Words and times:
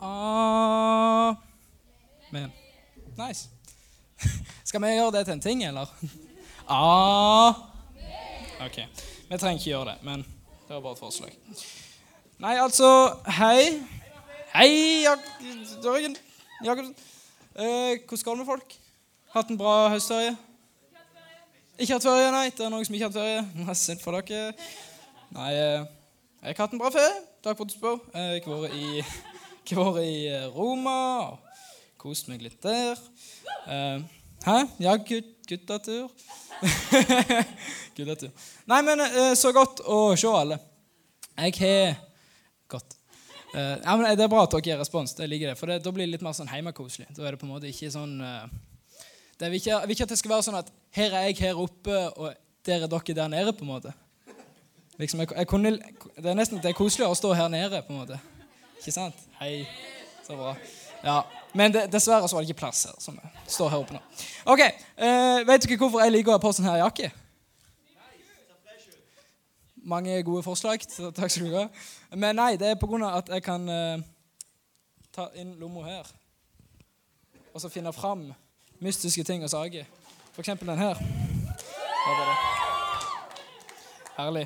Amen. 0.00 1.38
Nice. 3.18 3.48
Skal 4.68 4.82
vi 4.82 4.86
gjøre 4.86 5.12
det 5.18 5.24
til 5.26 5.32
en 5.32 5.40
ting, 5.40 5.64
eller? 5.64 5.86
Amen. 6.68 7.54
Ok. 8.58 8.78
Vi 9.30 9.38
trenger 9.38 9.58
ikke 9.58 9.70
gjøre 9.70 9.84
det, 9.84 9.98
men 10.02 10.18
det 10.66 10.74
var 10.74 10.80
bare 10.80 10.92
et 10.92 10.98
forslag. 10.98 11.30
Nei, 12.42 12.56
altså 12.58 13.14
Hei. 13.36 13.86
Hei, 14.54 15.04
Jørgen 15.04 16.16
Jakobsen. 16.64 16.94
Eh, 17.54 17.98
hvordan 18.08 18.24
går 18.24 18.30
det 18.34 18.38
med 18.38 18.46
folk? 18.46 18.74
Hatt 19.34 19.48
en 19.50 19.58
bra 19.58 19.88
høstferie? 19.88 20.36
Ikke 21.78 21.92
hatt 21.92 22.02
ferie, 22.02 22.30
nei. 22.34 22.50
Det 22.50 22.66
er 22.66 22.72
noen 22.74 22.84
som 22.86 22.94
ikke 22.98 23.06
har 23.06 23.12
hatt 23.14 23.20
ferie. 23.22 23.74
Synd 23.84 24.02
for 24.02 24.18
dere. 24.18 24.52
Nei, 25.36 25.52
eh, 25.54 25.86
jeg 25.86 26.42
har 26.42 26.56
ikke 26.56 26.66
hatt 26.66 26.74
en 26.74 26.82
bra 26.82 26.90
ferie. 26.94 27.14
Takk 27.46 27.60
for 27.60 27.64
at 27.68 27.70
du 27.70 27.76
spør. 27.78 27.98
Jeg 28.14 28.42
har 28.46 28.62
vært 28.64 28.74
i, 28.74 29.04
har 29.76 29.90
vært 29.92 30.06
i 30.08 30.28
eh, 30.32 30.46
Roma 30.54 30.96
og 31.26 31.38
kost 32.00 32.30
meg 32.30 32.42
litt 32.44 32.62
der. 32.64 33.00
Eh, 33.68 34.04
hæ? 34.46 34.58
Ja, 34.80 34.94
gut, 34.96 35.34
guttatur. 35.48 36.08
guttatur. 37.96 38.30
Nei, 38.70 38.80
men 38.86 39.04
eh, 39.04 39.34
så 39.38 39.52
godt 39.52 39.82
å 39.84 40.14
se 40.16 40.30
alle. 40.32 40.60
Jeg 41.38 41.58
har 41.60 41.98
Godt. 42.68 42.96
Ja, 43.54 43.94
men 43.96 44.10
Det 44.12 44.26
er 44.26 44.28
bra 44.28 44.42
at 44.44 44.52
dere 44.52 44.60
gir 44.60 44.76
respons. 44.76 45.14
det 45.16 45.24
liker 45.24 45.48
det, 45.48 45.56
for 45.56 45.70
det, 45.70 45.78
Da 45.80 45.90
blir 45.90 46.04
det 46.04 46.18
litt 46.18 46.24
mer 46.24 46.34
sånn 46.36 46.50
hjemmekoselig. 46.52 47.06
Da 47.16 47.24
er 47.24 47.32
det 47.32 47.40
på 47.40 47.46
en 47.46 47.54
måte 47.54 47.70
ikke 47.70 47.88
sånn 47.94 48.18
det 49.40 49.48
vil 49.50 49.60
ikke, 49.60 49.78
vil 49.86 49.94
ikke 49.94 50.04
at 50.04 50.12
det 50.12 50.18
skal 50.18 50.32
være 50.34 50.44
sånn 50.48 50.58
at 50.58 50.70
her 50.98 51.14
er 51.14 51.28
jeg 51.28 51.38
her 51.46 51.60
oppe, 51.62 51.94
og 52.18 52.34
der 52.66 52.84
er 52.84 52.90
dere 52.90 53.14
der 53.14 53.28
nede. 53.28 53.52
på 53.52 53.64
en 53.64 53.70
måte. 53.70 53.92
Liksom, 54.98 55.20
jeg, 55.20 55.30
jeg 55.36 55.46
kunne, 55.46 55.70
det 56.16 56.26
er 56.26 56.34
nesten 56.34 56.58
det 56.58 56.72
er 56.72 56.76
koseligere 56.76 57.14
å 57.14 57.18
stå 57.18 57.32
her 57.38 57.48
nede. 57.48 57.82
på 57.86 57.94
en 57.94 58.00
måte. 58.00 58.18
Ikke 58.78 58.92
sant? 58.94 59.14
Hei. 59.40 59.66
Så 60.26 60.36
bra. 60.36 60.54
Ja, 61.04 61.22
Men 61.54 61.72
det, 61.72 61.86
dessverre 61.92 62.28
så 62.28 62.36
var 62.36 62.42
det 62.42 62.50
ikke 62.50 62.58
plass 62.60 62.84
her. 62.84 62.94
som 62.98 63.18
står 63.46 63.68
her 63.72 63.78
oppe 63.78 63.94
nå. 63.96 64.00
Ok, 64.46 64.60
eh, 64.60 65.46
Vet 65.46 65.64
dere 65.64 65.78
hvorfor 65.80 66.02
jeg 66.02 66.12
liker 66.12 66.34
å 66.34 66.36
ha 66.36 66.42
på 66.42 66.52
sånn 66.52 66.68
her 66.68 66.82
jakke? 66.82 67.10
Mange 69.88 70.18
gode 70.22 70.42
forslag. 70.44 70.82
Takk 71.16 71.30
skal 71.32 71.46
du 71.48 71.54
ha. 71.56 71.66
Men 72.12 72.36
nei, 72.36 72.56
det 72.60 72.68
er 72.68 72.80
på 72.80 72.86
grunn 72.90 73.06
av 73.06 73.22
at 73.22 73.30
jeg 73.32 73.44
kan 73.46 73.64
eh, 73.72 74.02
ta 75.14 75.30
inn 75.38 75.54
lomma 75.60 75.86
her. 75.86 76.10
Og 77.54 77.62
så 77.62 77.70
finne 77.72 77.92
fram 77.96 78.26
mystiske 78.84 79.24
ting 79.24 79.42
og 79.46 79.50
saker. 79.50 79.86
For 80.34 80.44
eksempel 80.44 80.68
den 80.68 80.78
her. 80.82 81.00
Herlig. 84.18 84.44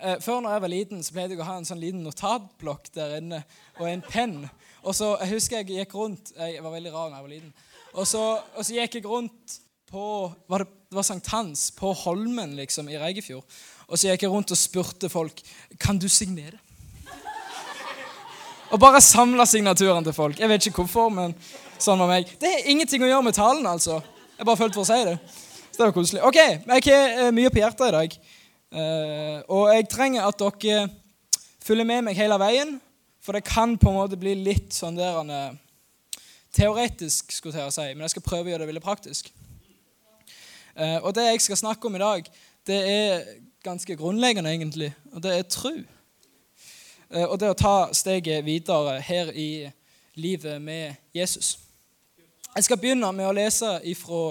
Eh, 0.00 0.16
før 0.20 0.40
når 0.40 0.54
jeg 0.54 0.62
var 0.64 0.72
liten, 0.72 1.02
så 1.04 1.12
pleide 1.12 1.34
jeg 1.34 1.42
å 1.42 1.46
ha 1.48 1.58
en 1.60 1.66
sånn 1.68 1.80
liten 1.80 2.04
notatblokk 2.06 2.88
der 2.94 3.18
inne 3.18 3.42
og 3.78 3.88
en 3.90 4.04
penn. 4.04 4.38
Og 4.80 4.94
så, 4.96 5.12
Jeg 5.20 5.34
husker 5.34 5.60
jeg 5.60 5.82
gikk 5.82 5.92
rundt 5.94 6.32
Jeg 6.38 6.62
var 6.64 6.72
veldig 6.72 6.92
rar 6.94 7.10
da 7.10 7.18
jeg 7.18 7.26
var 7.26 7.34
liten. 7.34 7.52
Og 7.92 8.06
så, 8.08 8.22
og 8.56 8.64
så 8.64 8.78
gikk 8.78 8.96
jeg 8.96 9.04
rundt 9.04 9.58
på 9.90 10.04
var 10.48 10.64
det, 10.64 10.70
det 10.88 10.96
var 10.96 11.04
sankthans 11.04 11.70
på 11.76 11.92
Holmen 12.04 12.56
liksom, 12.56 12.88
i 12.88 12.96
Reigefjord. 12.98 13.44
Og 13.90 13.98
så 13.98 14.08
gikk 14.08 14.24
jeg 14.24 14.32
rundt 14.32 14.54
og 14.54 14.58
spurte 14.58 15.10
folk 15.12 15.42
kan 15.78 15.98
du 15.98 16.08
signere. 16.08 16.56
Og 18.70 18.78
bare 18.80 19.02
samla 19.02 19.44
signaturene 19.50 20.06
til 20.06 20.14
folk. 20.14 20.38
Jeg 20.38 20.48
vet 20.48 20.66
ikke 20.66 20.84
hvorfor, 20.84 21.10
men 21.10 21.34
sånn 21.76 21.98
var 21.98 22.08
meg. 22.08 22.30
Det 22.40 22.50
har 22.54 22.68
ingenting 22.70 23.02
å 23.02 23.10
gjøre 23.10 23.26
med 23.26 23.36
talen, 23.36 23.66
altså. 23.66 23.98
Jeg 24.38 24.46
bare 24.46 24.60
følte 24.62 24.78
for 24.78 24.86
å 24.86 24.90
si 24.90 25.06
det. 25.10 25.16
Så 25.70 25.76
det 25.76 25.88
var 25.88 25.96
koselig. 25.96 26.22
Ok, 26.26 26.38
jeg 26.38 26.84
har 26.86 27.16
eh, 27.26 27.32
mye 27.34 27.50
på 27.50 27.60
hjertet 27.60 27.88
i 27.90 27.96
dag. 27.98 28.14
Eh, 28.70 29.40
og 29.50 29.72
jeg 29.74 29.88
trenger 29.90 30.28
at 30.28 30.38
dere 30.38 30.84
følger 31.62 31.84
med 31.84 32.06
meg 32.06 32.18
hele 32.18 32.38
veien. 32.38 32.76
For 33.20 33.36
det 33.36 33.44
kan 33.44 33.76
på 33.78 33.90
en 33.90 33.98
måte 33.98 34.16
bli 34.16 34.32
litt 34.38 34.72
sånn 34.72 34.96
der 34.96 35.18
uh, 35.28 35.50
teoretisk, 36.56 37.34
skulle 37.34 37.66
jeg 37.66 37.74
si, 37.74 37.84
men 37.92 38.06
jeg 38.06 38.14
skal 38.14 38.24
prøve 38.24 38.48
å 38.48 38.52
gjøre 38.54 38.64
det 38.64 38.68
veldig 38.70 38.82
praktisk. 38.84 39.28
Uh, 40.72 40.96
og 41.04 41.12
det 41.14 41.26
jeg 41.26 41.42
skal 41.44 41.60
snakke 41.60 41.86
om 41.86 41.98
i 41.98 42.00
dag, 42.00 42.30
det 42.66 42.78
er 42.80 43.28
ganske 43.66 43.96
grunnleggende, 44.00 44.54
egentlig. 44.54 44.88
Og 45.12 45.20
det 45.26 45.34
er 45.36 45.44
tro. 45.52 45.74
Uh, 47.12 47.26
og 47.26 47.36
det 47.42 47.52
å 47.52 47.60
ta 47.60 47.74
steget 47.92 48.46
videre 48.48 48.96
her 49.04 49.34
i 49.36 49.68
livet 50.16 50.56
med 50.62 50.96
Jesus. 51.12 51.58
Jeg 52.56 52.70
skal 52.70 52.80
begynne 52.80 53.12
med 53.12 53.28
å 53.28 53.36
lese 53.36 53.76
ifra 53.86 54.30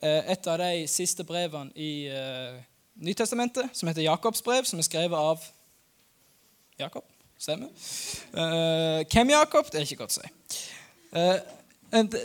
et 0.00 0.46
av 0.48 0.62
de 0.62 0.86
siste 0.88 1.26
brevene 1.28 1.74
i 1.76 2.06
Nytestamentet, 3.00 3.70
som 3.72 3.88
heter 3.88 4.04
Jakobs 4.04 4.42
brev, 4.42 4.64
som 4.68 4.78
er 4.78 4.84
skrevet 4.84 5.16
av 5.16 5.44
Jakob. 6.78 7.04
Stemmer. 7.40 7.70
Uh, 8.34 9.00
hvem 9.08 9.30
Jakob? 9.32 9.70
Det 9.72 9.80
er 9.80 9.86
ikke 9.86 10.02
godt 10.02 10.18
å 10.18 10.20
si. 10.20 10.32
Uh, 11.16 11.38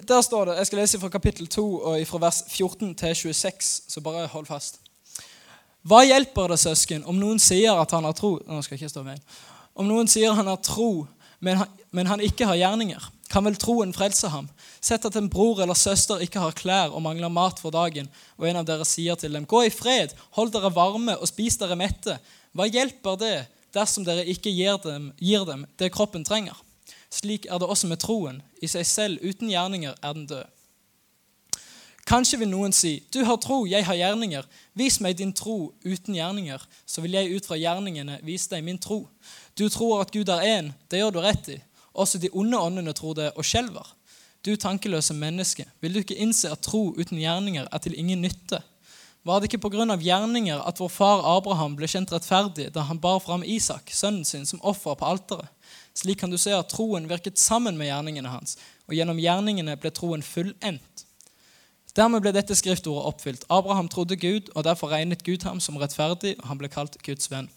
der 0.05 0.21
står 0.21 0.45
det, 0.45 0.57
Jeg 0.57 0.67
skal 0.67 0.79
lese 0.83 0.99
fra 0.99 1.09
kapittel 1.09 1.47
2 1.47 1.63
og 1.79 2.07
fra 2.07 2.19
vers 2.27 2.43
14 2.49 2.91
til 2.95 3.15
26, 3.15 3.71
så 3.87 4.03
bare 4.03 4.27
hold 4.27 4.45
fast. 4.45 4.81
Hva 5.85 6.03
hjelper 6.03 6.51
det, 6.51 6.59
søsken, 6.59 7.05
om 7.07 7.17
noen 7.17 7.39
sier 7.39 7.77
at 7.77 7.91
han 7.93 8.05
har 8.05 8.13
tro 8.17 8.35
Nå 8.41 8.61
skal 8.65 8.75
jeg 8.75 8.83
ikke 8.83 8.93
stå 8.93 9.03
med. 9.05 9.21
Om 9.75 9.87
noen 9.87 10.09
sier 10.11 10.33
han 10.35 10.47
har 10.49 10.59
tro, 10.65 11.05
men 11.39 11.61
han, 11.61 11.81
men 11.91 12.09
han 12.11 12.23
ikke 12.25 12.47
har 12.49 12.59
gjerninger? 12.59 13.11
Kan 13.35 13.43
vel 13.43 13.57
troen 13.59 13.89
frelse 13.91 14.29
ham? 14.31 14.45
Sett 14.79 15.03
at 15.03 15.15
en 15.19 15.25
bror 15.27 15.59
eller 15.59 15.75
søster 15.75 16.21
ikke 16.23 16.39
har 16.39 16.55
klær 16.55 16.93
og 16.95 17.01
mangler 17.03 17.27
mat 17.27 17.57
for 17.59 17.73
dagen, 17.75 18.07
og 18.39 18.45
en 18.47 18.61
av 18.61 18.67
dere 18.69 18.85
sier 18.87 19.19
til 19.19 19.35
dem, 19.35 19.43
gå 19.43 19.65
i 19.67 19.73
fred, 19.75 20.13
hold 20.37 20.53
dere 20.53 20.71
varme 20.71 21.17
og 21.19 21.27
spis 21.27 21.59
dere 21.59 21.75
mette. 21.75 22.15
Hva 22.55 22.69
hjelper 22.69 23.19
det 23.19 23.33
dersom 23.75 24.07
dere 24.07 24.23
ikke 24.31 24.55
gir 24.55 24.79
dem, 24.85 25.09
gir 25.19 25.43
dem 25.43 25.67
det 25.75 25.91
kroppen 25.91 26.23
trenger? 26.23 26.55
Slik 27.11 27.49
er 27.51 27.59
det 27.59 27.67
også 27.67 27.91
med 27.91 27.99
troen. 28.05 28.39
I 28.63 28.71
seg 28.71 28.87
selv 28.87 29.19
uten 29.19 29.51
gjerninger 29.51 29.99
er 29.99 30.15
den 30.15 30.29
død. 30.31 30.47
Kanskje 32.07 32.39
vil 32.39 32.53
noen 32.53 32.71
si, 32.71 33.03
'Du 33.11 33.25
har 33.25 33.35
tro, 33.35 33.65
jeg 33.65 33.83
har 33.85 33.95
gjerninger.' 33.95 34.47
'Vis 34.75 35.01
meg 35.01 35.17
din 35.17 35.33
tro 35.33 35.73
uten 35.83 36.15
gjerninger, 36.15 36.61
så 36.85 37.01
vil 37.01 37.11
jeg 37.11 37.35
ut 37.35 37.45
fra 37.45 37.57
gjerningene 37.57 38.19
vise 38.23 38.47
deg 38.49 38.63
min 38.63 38.79
tro.' 38.79 39.09
'Du 39.57 39.67
tror 39.69 40.01
at 40.01 40.11
Gud 40.11 40.29
er 40.29 40.39
én. 40.39 40.73
Det 40.87 40.99
gjør 40.99 41.11
du 41.11 41.19
rett 41.19 41.49
i.' 41.49 41.63
Også 41.95 42.19
de 42.19 42.29
onde 42.33 42.59
åndene 42.59 42.93
tror 42.93 43.15
det 43.17 43.31
og 43.35 43.45
skjelver. 43.47 43.87
Du 44.45 44.53
tankeløse 44.55 45.15
menneske, 45.17 45.65
vil 45.81 45.93
du 45.95 46.03
ikke 46.03 46.17
innse 46.21 46.51
at 46.51 46.61
tro 46.61 46.91
uten 46.93 47.17
gjerninger 47.17 47.65
er 47.71 47.81
til 47.81 47.95
ingen 47.97 48.21
nytte? 48.21 48.59
Var 49.25 49.39
det 49.41 49.47
ikke 49.49 49.69
pga. 49.69 49.95
gjerninger 49.97 50.61
at 50.61 50.79
vår 50.79 50.89
far 50.93 51.23
Abraham 51.25 51.75
ble 51.75 51.87
kjent 51.89 52.11
rettferdig 52.13 52.67
da 52.73 52.83
han 52.85 52.99
bar 53.01 53.19
fram 53.19 53.41
Isak, 53.43 53.89
sønnen 53.89 54.25
sin, 54.25 54.45
som 54.45 54.61
offer 54.61 54.93
på 54.93 55.05
alteret? 55.05 55.49
Slik 55.95 56.19
kan 56.19 56.29
du 56.29 56.37
se 56.37 56.53
at 56.53 56.69
troen 56.69 57.09
virket 57.09 57.39
sammen 57.39 57.77
med 57.77 57.87
gjerningene 57.87 58.29
hans, 58.29 58.57
og 58.85 58.93
gjennom 58.93 59.17
gjerningene 59.17 59.77
ble 59.81 59.89
troen 59.89 60.21
fullendt. 60.21 61.05
Dermed 61.95 62.21
ble 62.21 62.35
dette 62.35 62.53
skriftordet 62.53 63.07
oppfylt. 63.07 63.45
Abraham 63.49 63.87
trodde 63.89 64.19
Gud, 64.19 64.51
og 64.53 64.67
derfor 64.67 64.91
regnet 64.91 65.23
Gud 65.23 65.47
ham 65.47 65.61
som 65.63 65.77
rettferdig, 65.79 66.35
og 66.41 66.49
han 66.51 66.59
ble 66.59 66.69
kalt 66.69 66.99
Guds 67.01 67.31
venn. 67.31 67.47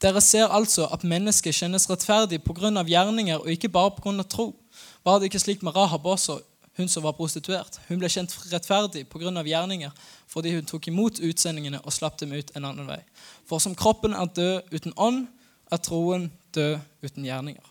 Dere 0.00 0.20
ser 0.24 0.48
altså 0.48 0.86
at 0.88 1.02
mennesket 1.04 1.54
kjennes 1.54 1.84
rettferdig 1.90 2.40
pga. 2.42 2.70
gjerninger 2.82 3.36
og 3.36 3.50
ikke 3.50 3.68
bare 3.68 3.90
pga. 3.90 4.22
tro. 4.22 4.54
Var 5.04 5.18
det 5.18 5.24
ikke 5.24 5.38
slik 5.38 5.62
med 5.62 5.76
Rahab 5.76 6.06
også, 6.06 6.40
hun 6.76 6.88
som 6.88 7.02
var 7.02 7.12
prostituert? 7.12 7.80
Hun 7.88 7.98
ble 7.98 8.08
kjent 8.08 8.32
rettferdig 8.52 9.08
pga. 9.08 9.42
gjerninger 9.42 9.90
fordi 10.26 10.54
hun 10.54 10.64
tok 10.64 10.88
imot 10.88 11.20
utsendingene 11.20 11.80
og 11.84 11.92
slapp 11.92 12.18
dem 12.18 12.32
ut 12.32 12.50
en 12.56 12.64
annen 12.64 12.86
vei. 12.86 13.00
For 13.46 13.58
som 13.58 13.74
kroppen 13.74 14.14
er 14.14 14.26
død 14.26 14.62
uten 14.72 14.92
ånd, 14.96 15.26
er 15.70 15.76
troen 15.76 16.32
død 16.54 16.78
uten 17.02 17.24
gjerninger. 17.24 17.66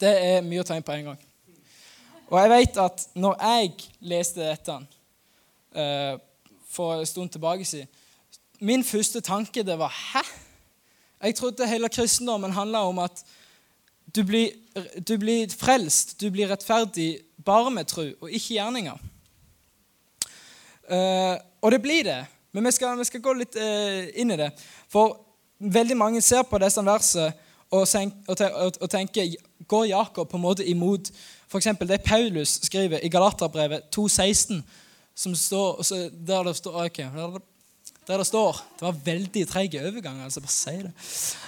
Det 0.00 0.12
er 0.22 0.42
mye 0.42 0.60
å 0.60 0.64
ta 0.64 0.76
inn 0.76 0.82
på 0.82 0.92
en 0.92 1.04
gang. 1.04 1.18
Og 2.30 2.38
jeg 2.40 2.50
vet 2.50 2.76
at 2.76 3.06
når 3.14 3.36
jeg 3.40 3.72
leste 4.00 4.40
dette 4.40 4.78
uh, 5.74 6.20
for 6.70 7.00
en 7.00 7.06
stund 7.06 7.30
tilbake 7.30 7.64
siden, 7.64 7.88
Min 8.60 8.84
første 8.84 9.20
tanke 9.20 9.62
det 9.62 9.78
var 9.78 9.90
Hæ? 9.90 10.22
Jeg 11.24 11.34
trodde 11.34 11.66
hele 11.66 11.88
kristendommen 11.88 12.52
handla 12.52 12.82
om 12.84 12.98
at 12.98 13.24
du 14.16 14.22
blir, 14.24 14.50
du 15.08 15.16
blir, 15.18 15.48
frelst, 15.48 16.20
du 16.20 16.30
blir 16.30 16.50
rettferdig 16.50 17.18
bare 17.44 17.70
med 17.70 17.88
tro 17.88 18.04
og 18.20 18.30
ikke 18.30 18.58
gjerninger. 18.58 18.98
Uh, 20.84 21.36
og 21.64 21.72
det 21.72 21.80
blir 21.82 22.04
det, 22.04 22.18
men 22.52 22.66
vi 22.66 22.74
skal, 22.76 22.98
vi 22.98 23.06
skal 23.08 23.22
gå 23.24 23.32
litt 23.38 23.56
uh, 23.56 24.04
inn 24.20 24.34
i 24.34 24.36
det. 24.36 24.50
For 24.92 25.16
veldig 25.58 25.96
mange 25.96 26.20
ser 26.20 26.44
på 26.44 26.60
disse 26.60 26.84
versene 26.84 27.32
og, 27.72 27.88
og, 28.28 28.76
og 28.80 28.90
tenker 28.90 29.32
Går 29.68 29.86
Jakob 29.88 30.28
på 30.28 30.36
en 30.36 30.44
måte 30.44 30.66
imot 30.68 31.08
f.eks. 31.48 31.70
det 31.88 32.02
Paulus 32.04 32.58
skriver 32.68 33.00
i 33.00 33.08
Galaterbrevet 33.08 33.88
2,16, 33.96 34.60
som 35.14 35.34
står, 35.34 35.80
der 36.26 36.42
det 36.42 36.56
står 36.56 36.84
okay, 36.84 37.08
der 38.06 38.20
det 38.20 38.26
står 38.26 38.60
Det 38.78 38.84
var 38.84 38.96
veldig 39.04 39.46
treig 39.48 39.74
overgang. 39.80 40.22
altså 40.22 40.40
bare 40.40 40.52
si 40.52 40.70
det. 40.70 40.92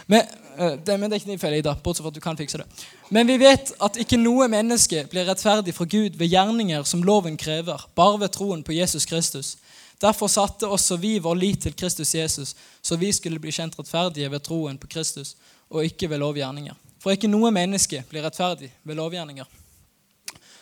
Men, 0.07 0.23
eh, 0.59 0.79
det, 0.87 0.89
er 0.89 1.15
ikke 1.15 1.31
din 1.31 1.39
feil, 1.39 1.59
Ida, 1.59 1.75
bortsett 1.75 2.03
fra 2.03 2.09
at 2.09 2.15
du 2.15 2.21
kan 2.21 2.37
fikse 2.37 2.59
det. 2.59 2.67
Men 3.11 3.27
vi 3.27 3.37
vet 3.37 3.73
at 3.81 3.97
ikke 3.97 4.17
noe 4.17 4.49
menneske 4.49 5.07
blir 5.11 5.29
rettferdig 5.29 5.75
fra 5.75 5.85
Gud 5.85 6.17
ved 6.17 6.29
gjerninger 6.29 6.83
som 6.83 7.03
loven 7.03 7.37
krever, 7.37 7.89
bare 7.95 8.21
ved 8.21 8.29
troen 8.29 8.63
på 8.63 8.73
Jesus 8.73 9.05
Kristus. 9.05 9.57
Derfor 10.01 10.27
satte 10.27 10.69
også 10.69 10.97
vi 10.97 11.19
vår 11.19 11.35
lit 11.35 11.63
til 11.63 11.77
Kristus 11.77 12.15
Jesus, 12.15 12.55
så 12.83 12.97
vi 12.97 13.13
skulle 13.13 13.41
bli 13.41 13.53
kjent 13.53 13.79
rettferdige 13.79 14.31
ved 14.31 14.41
troen 14.41 14.79
på 14.79 14.87
Kristus, 14.87 15.37
og 15.71 15.85
ikke 15.85 16.11
ved 16.11 16.19
lovgjerninger. 16.19 16.75
For 17.01 17.11
ikke 17.11 17.29
noe 17.29 17.51
menneske 17.51 18.03
blir 18.11 18.25
rettferdig 18.25 18.73
ved 18.85 18.95
lovgjerninger. 18.95 19.45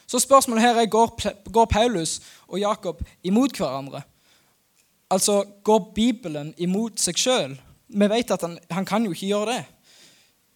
Så 0.07 0.19
spørsmålet 0.19 0.63
her 0.63 0.81
er 0.83 0.87
går 0.87 1.65
Paulus 1.71 2.21
og 2.49 2.61
Jakob 2.61 3.03
imot 3.23 3.57
hverandre? 3.57 4.03
Altså, 5.11 5.45
går 5.65 5.93
Bibelen 5.95 6.55
imot 6.57 7.01
seg 7.01 7.19
sjøl? 7.21 7.59
Vi 7.89 8.09
vet 8.11 8.31
at 8.35 8.43
han, 8.43 8.57
han, 8.71 8.87
kan 8.89 9.05
jo 9.05 9.13
ikke 9.13 9.29
gjøre 9.29 9.53
det. 9.53 9.65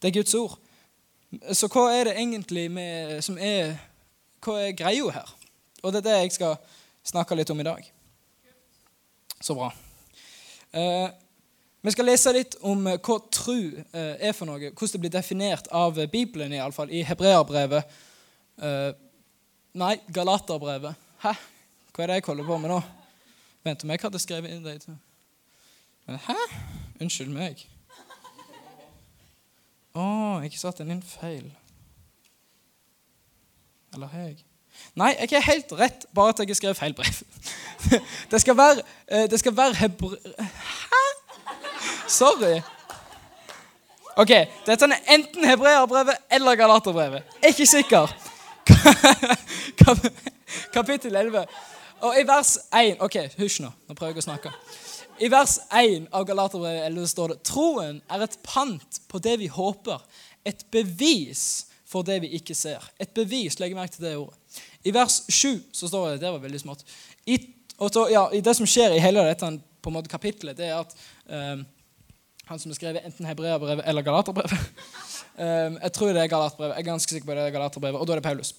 Det 0.02 0.08
er 0.08 0.16
Guds 0.18 0.34
ord. 0.34 0.56
Så 1.52 1.68
hva 1.68 1.90
er 1.92 2.08
det 2.08 2.16
egentlig 2.16 2.70
med, 2.72 3.18
som 3.22 3.36
er, 3.38 3.76
hva 4.44 4.56
er 4.64 4.76
greia 4.76 5.12
her? 5.12 5.34
Og 5.82 5.92
det 5.92 6.00
er 6.00 6.08
det 6.08 6.18
jeg 6.22 6.36
skal 6.38 6.56
snakke 7.06 7.36
litt 7.36 7.50
om 7.52 7.60
i 7.60 7.66
dag. 7.68 7.84
Så 9.40 9.54
bra. 9.54 9.68
Eh, 10.72 11.08
vi 11.80 11.92
skal 11.94 12.08
lese 12.10 12.32
litt 12.34 12.56
om 12.66 12.86
eh, 12.90 12.98
hva 12.98 13.18
tru 13.30 13.60
eh, 13.70 14.14
er 14.18 14.34
for 14.34 14.48
noe, 14.48 14.72
hvordan 14.72 14.94
det 14.94 15.02
blir 15.04 15.14
definert 15.14 15.68
av 15.70 16.00
Bibelen, 16.10 16.52
i, 16.52 16.62
alle 16.62 16.74
fall, 16.74 16.90
i 16.90 17.04
Hebreerbrevet. 17.06 17.98
Eh, 18.58 18.90
nei, 19.78 19.94
Galaterbrevet. 20.10 20.98
Hæ? 21.22 21.36
Hva 21.92 22.04
er 22.04 22.10
det 22.10 22.18
jeg 22.18 22.30
holder 22.32 22.48
på 22.48 22.58
med 22.62 22.74
nå? 22.74 22.80
Vent 23.68 23.84
om 23.84 23.90
jeg 23.92 24.00
hadde 24.00 24.20
skrevet 24.22 24.54
inn 24.54 24.64
det. 24.64 24.78
Hæ? 26.08 26.36
Unnskyld 27.02 27.32
meg. 27.34 27.60
Å, 29.92 30.00
oh, 30.00 30.36
jeg 30.44 30.56
satte 30.56 30.84
den 30.84 30.96
inn 30.96 31.04
feil. 31.04 31.50
Eller 33.92 34.12
har 34.12 34.30
jeg? 34.30 34.38
Nei, 34.96 35.10
jeg 35.18 35.36
er 35.36 35.46
helt 35.48 35.74
rett, 35.76 36.06
bare 36.14 36.32
at 36.32 36.40
jeg 36.40 36.52
har 36.52 36.60
skrevet 36.60 36.80
feil 36.80 36.96
brev. 36.96 37.20
Det 38.30 38.40
skal 38.42 38.56
være, 38.58 38.82
det 39.30 39.38
skal 39.40 39.54
være 39.56 39.76
hebre... 39.78 40.16
Hæ? 40.38 41.02
Sorry. 42.10 42.58
Ok, 44.18 44.32
Dette 44.66 44.88
er 44.88 45.12
enten 45.14 45.46
hebreerbrevet 45.46 46.16
eller 46.34 46.58
galaterbrevet. 46.58 47.36
Ikke 47.48 47.66
sikker. 47.66 48.12
Kapittel 50.76 51.16
11. 51.16 51.46
Og 52.04 52.14
i 52.14 52.24
vers 52.26 52.56
1 52.74 53.00
Ok, 53.04 53.16
hysj 53.38 53.62
nå. 53.64 53.72
Nå 53.88 53.96
prøver 53.98 54.14
jeg 54.14 54.22
å 54.22 54.28
snakke. 54.28 54.52
I 55.18 55.30
vers 55.32 55.56
1 55.74 56.06
av 56.14 56.26
Galaterbrevet 56.28 56.86
11 56.86 57.10
står 57.10 57.32
det 57.32 57.38
troen 57.48 57.98
er 58.06 58.22
et 58.22 58.36
pant 58.46 59.00
på 59.10 59.20
det 59.22 59.34
vi 59.40 59.48
håper, 59.50 60.04
et 60.46 60.62
bevis 60.70 61.42
for 61.88 62.06
det 62.06 62.20
vi 62.22 62.30
ikke 62.38 62.54
ser. 62.54 62.84
Et 63.00 63.10
bevis. 63.16 63.56
Legg 63.58 63.74
merke 63.74 63.96
til 63.96 64.06
det 64.06 64.14
ordet. 64.20 64.36
I 64.86 64.92
vers 64.94 65.22
7 65.26 65.56
så 65.74 65.88
står 65.90 66.12
det 66.12 66.20
Det 66.22 66.30
var 66.34 66.44
veldig 66.44 66.60
smått. 66.62 66.84
I, 67.26 67.40
så, 67.78 68.04
ja, 68.12 68.28
det 68.30 68.54
som 68.54 68.68
skjer 68.68 68.94
i 68.94 69.02
hele 69.02 69.24
dette 69.26 69.50
på 69.82 69.90
en 69.90 69.96
måte 69.96 70.12
kapittelet, 70.12 70.58
det 70.58 70.70
er 70.70 70.78
at 70.78 70.94
um, 71.26 71.64
han 72.48 72.60
som 72.60 72.70
har 72.70 72.78
skrevet 72.78 73.04
enten 73.06 73.26
Hebreabrevet 73.28 73.86
eller 73.88 74.06
galaterbrevet. 74.06 74.54
um, 75.34 75.80
jeg 75.84 75.92
tror 75.96 76.14
det 76.14 76.22
er 76.22 76.30
galaterbrevet. 76.30 76.76
Jeg 76.76 76.86
er 76.86 76.92
ganske 76.92 77.16
sikker 77.16 77.26
på 77.26 77.38
det 77.38 77.48
er 77.48 77.56
galaterbrevet, 77.58 77.98
Og 77.98 78.06
da 78.06 78.14
er 78.14 78.22
det 78.22 78.28
Paulus. 78.28 78.54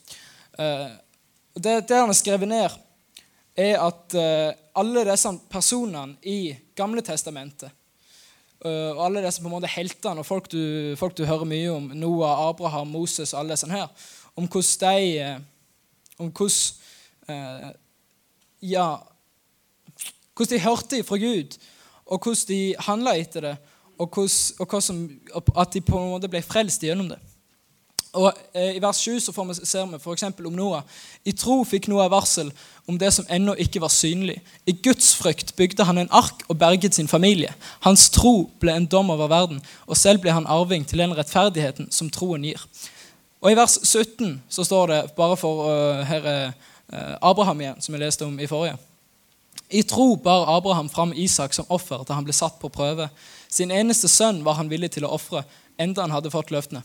Uh, 0.59 0.89
det, 1.55 1.87
det 1.87 1.95
han 2.01 2.11
har 2.11 2.19
skrevet 2.19 2.51
ned, 2.51 2.79
er 3.59 3.81
at 3.83 4.15
eh, 4.17 4.55
alle 4.79 5.03
disse 5.07 5.31
personene 5.51 6.17
i 6.23 6.53
Gamle 6.77 7.03
testamentet 7.05 7.69
eh, 8.63 8.91
og 8.93 9.03
alle 9.07 9.23
disse 9.25 9.43
på 9.43 9.49
en 9.49 9.55
måte 9.57 9.71
heltene 9.71 10.23
og 10.23 10.27
folk 10.27 10.49
du, 10.51 10.95
folk 10.99 11.17
du 11.17 11.25
hører 11.27 11.49
mye 11.49 11.73
om, 11.73 11.91
Noah, 11.95 12.47
Abraham, 12.47 12.91
Moses 12.95 13.33
og 13.33 13.41
alle 13.41 13.57
disse 13.57 13.69
her, 13.71 13.87
om 14.35 14.47
hvordan 14.47 14.99
de 14.99 15.17
eh, 15.23 15.39
om 16.19 16.31
hvordan, 16.35 17.75
ja, 18.59 18.87
hvordan 20.35 20.51
de 20.51 20.59
hørte 20.59 21.03
fra 21.07 21.17
Gud, 21.21 21.55
og 22.05 22.19
hvordan 22.19 22.47
de 22.49 22.75
handla 22.79 23.13
etter 23.15 23.45
det, 23.45 23.53
og, 23.99 24.07
hvordan, 24.07 24.29
og 24.59 24.65
hvordan, 24.67 24.99
at 25.63 25.73
de 25.73 25.81
på 25.81 25.99
en 25.99 26.11
måte 26.11 26.31
ble 26.31 26.41
frelst 26.43 26.83
gjennom 26.83 27.07
det. 27.13 27.19
Og 28.17 28.33
eh, 28.57 28.75
I 28.77 28.81
vers 28.81 28.97
7 28.97 29.19
så 29.21 29.33
vi, 29.35 29.53
ser 29.53 29.85
vi 29.85 29.97
f.eks. 29.99 30.23
om 30.23 30.55
Noah. 30.57 30.81
I 31.25 31.33
tro 31.37 31.61
fikk 31.67 31.87
Noah 31.91 32.09
varsel 32.09 32.49
om 32.89 32.97
det 32.97 33.11
som 33.13 33.27
ennå 33.29 33.53
ikke 33.61 33.81
var 33.83 33.93
synlig. 33.93 34.39
I 34.65 34.73
Guds 34.73 35.11
frykt 35.15 35.53
bygde 35.55 35.85
han 35.85 36.01
en 36.01 36.09
ark 36.09 36.41
og 36.47 36.57
berget 36.57 36.97
sin 36.97 37.07
familie. 37.07 37.53
Hans 37.85 38.07
tro 38.09 38.49
ble 38.59 38.73
en 38.73 38.89
dom 38.89 39.13
over 39.13 39.29
verden, 39.29 39.61
og 39.85 39.97
selv 39.97 40.23
ble 40.23 40.33
han 40.33 40.49
arving 40.49 40.87
til 40.89 41.03
den 41.03 41.13
rettferdigheten 41.13 41.91
som 41.93 42.09
troen 42.09 42.49
gir. 42.49 42.65
Og 43.43 43.53
I 43.53 43.59
vers 43.59 43.77
17 43.83 44.41
så 44.49 44.65
står 44.65 44.87
det, 44.89 45.01
bare 45.15 45.37
for 45.37 45.69
uh, 45.69 46.03
her 46.03 46.25
er 46.25 46.45
uh, 46.49 47.15
Abraham 47.29 47.61
igjen, 47.61 47.81
som 47.81 47.93
jeg 47.93 48.07
leste 48.07 48.25
om 48.25 48.39
i 48.41 48.49
forrige 48.49 48.75
I 49.69 49.83
tro 49.87 50.15
bar 50.15 50.49
Abraham 50.57 50.89
fram 50.89 51.13
Isak 51.13 51.53
som 51.53 51.69
offer 51.69 52.01
da 52.07 52.17
han 52.17 52.25
ble 52.25 52.33
satt 52.33 52.57
på 52.59 52.73
prøve. 52.73 53.07
Sin 53.47 53.71
eneste 53.71 54.09
sønn 54.09 54.41
var 54.43 54.57
han 54.57 54.69
villig 54.69 54.95
til 54.97 55.05
å 55.05 55.13
ofre, 55.13 55.45
enda 55.77 56.01
han 56.01 56.11
hadde 56.17 56.33
fått 56.33 56.51
løftene. 56.51 56.81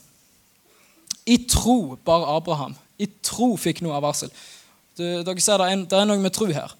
I 1.24 1.38
tro 1.48 1.96
bar 2.04 2.26
Abraham. 2.36 2.74
I 3.00 3.08
tro 3.24 3.54
fikk 3.60 3.82
noe 3.84 3.96
av 3.96 4.04
varsel. 4.04 4.32
Du, 4.94 5.04
dere 5.04 5.40
ser 5.42 5.58
det 5.58 5.70
er, 5.72 5.86
det 5.88 5.98
er, 5.98 6.06
noe 6.08 6.20
med 6.22 6.34
tro 6.34 6.46
her. 6.52 6.74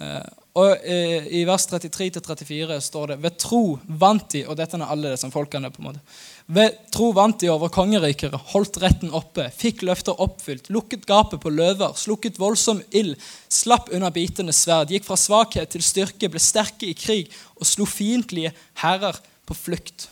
Eh, 0.00 0.28
og 0.60 0.82
eh, 0.82 1.28
I 1.38 1.44
vers 1.46 1.64
33-34 1.70 2.76
står 2.82 3.12
det 3.12 3.16
ved 3.22 3.36
tro 3.38 3.62
vant 3.86 4.24
de 4.34 4.42
Og 4.50 4.56
dette 4.58 4.74
er 4.74 4.82
alle 4.82 5.12
disse 5.12 5.30
folkene. 5.30 5.70
på 5.70 5.80
en 5.82 5.88
måte. 5.88 6.02
Ved 6.50 6.76
tro 6.90 7.12
vant 7.14 7.38
de 7.40 7.50
over 7.52 7.70
kongerikere, 7.72 8.38
holdt 8.52 8.80
retten 8.82 9.14
oppe, 9.14 9.46
fikk 9.54 9.84
løfter 9.86 10.18
oppfylt, 10.20 10.68
lukket 10.74 11.06
gapet 11.06 11.40
på 11.40 11.52
løver, 11.54 11.94
slukket 11.94 12.40
voldsom 12.42 12.82
ild, 12.90 13.14
slapp 13.48 13.92
unna 13.94 14.10
bitende 14.10 14.52
sverd, 14.52 14.90
gikk 14.90 15.06
fra 15.06 15.18
svakhet 15.18 15.70
til 15.70 15.86
styrke, 15.86 16.28
ble 16.28 16.42
sterke 16.42 16.90
i 16.90 16.98
krig 16.98 17.30
og 17.54 17.70
slo 17.70 17.86
fiendtlige 17.86 18.50
hærer 18.82 19.22
på 19.46 19.54
flukt. 19.54 20.08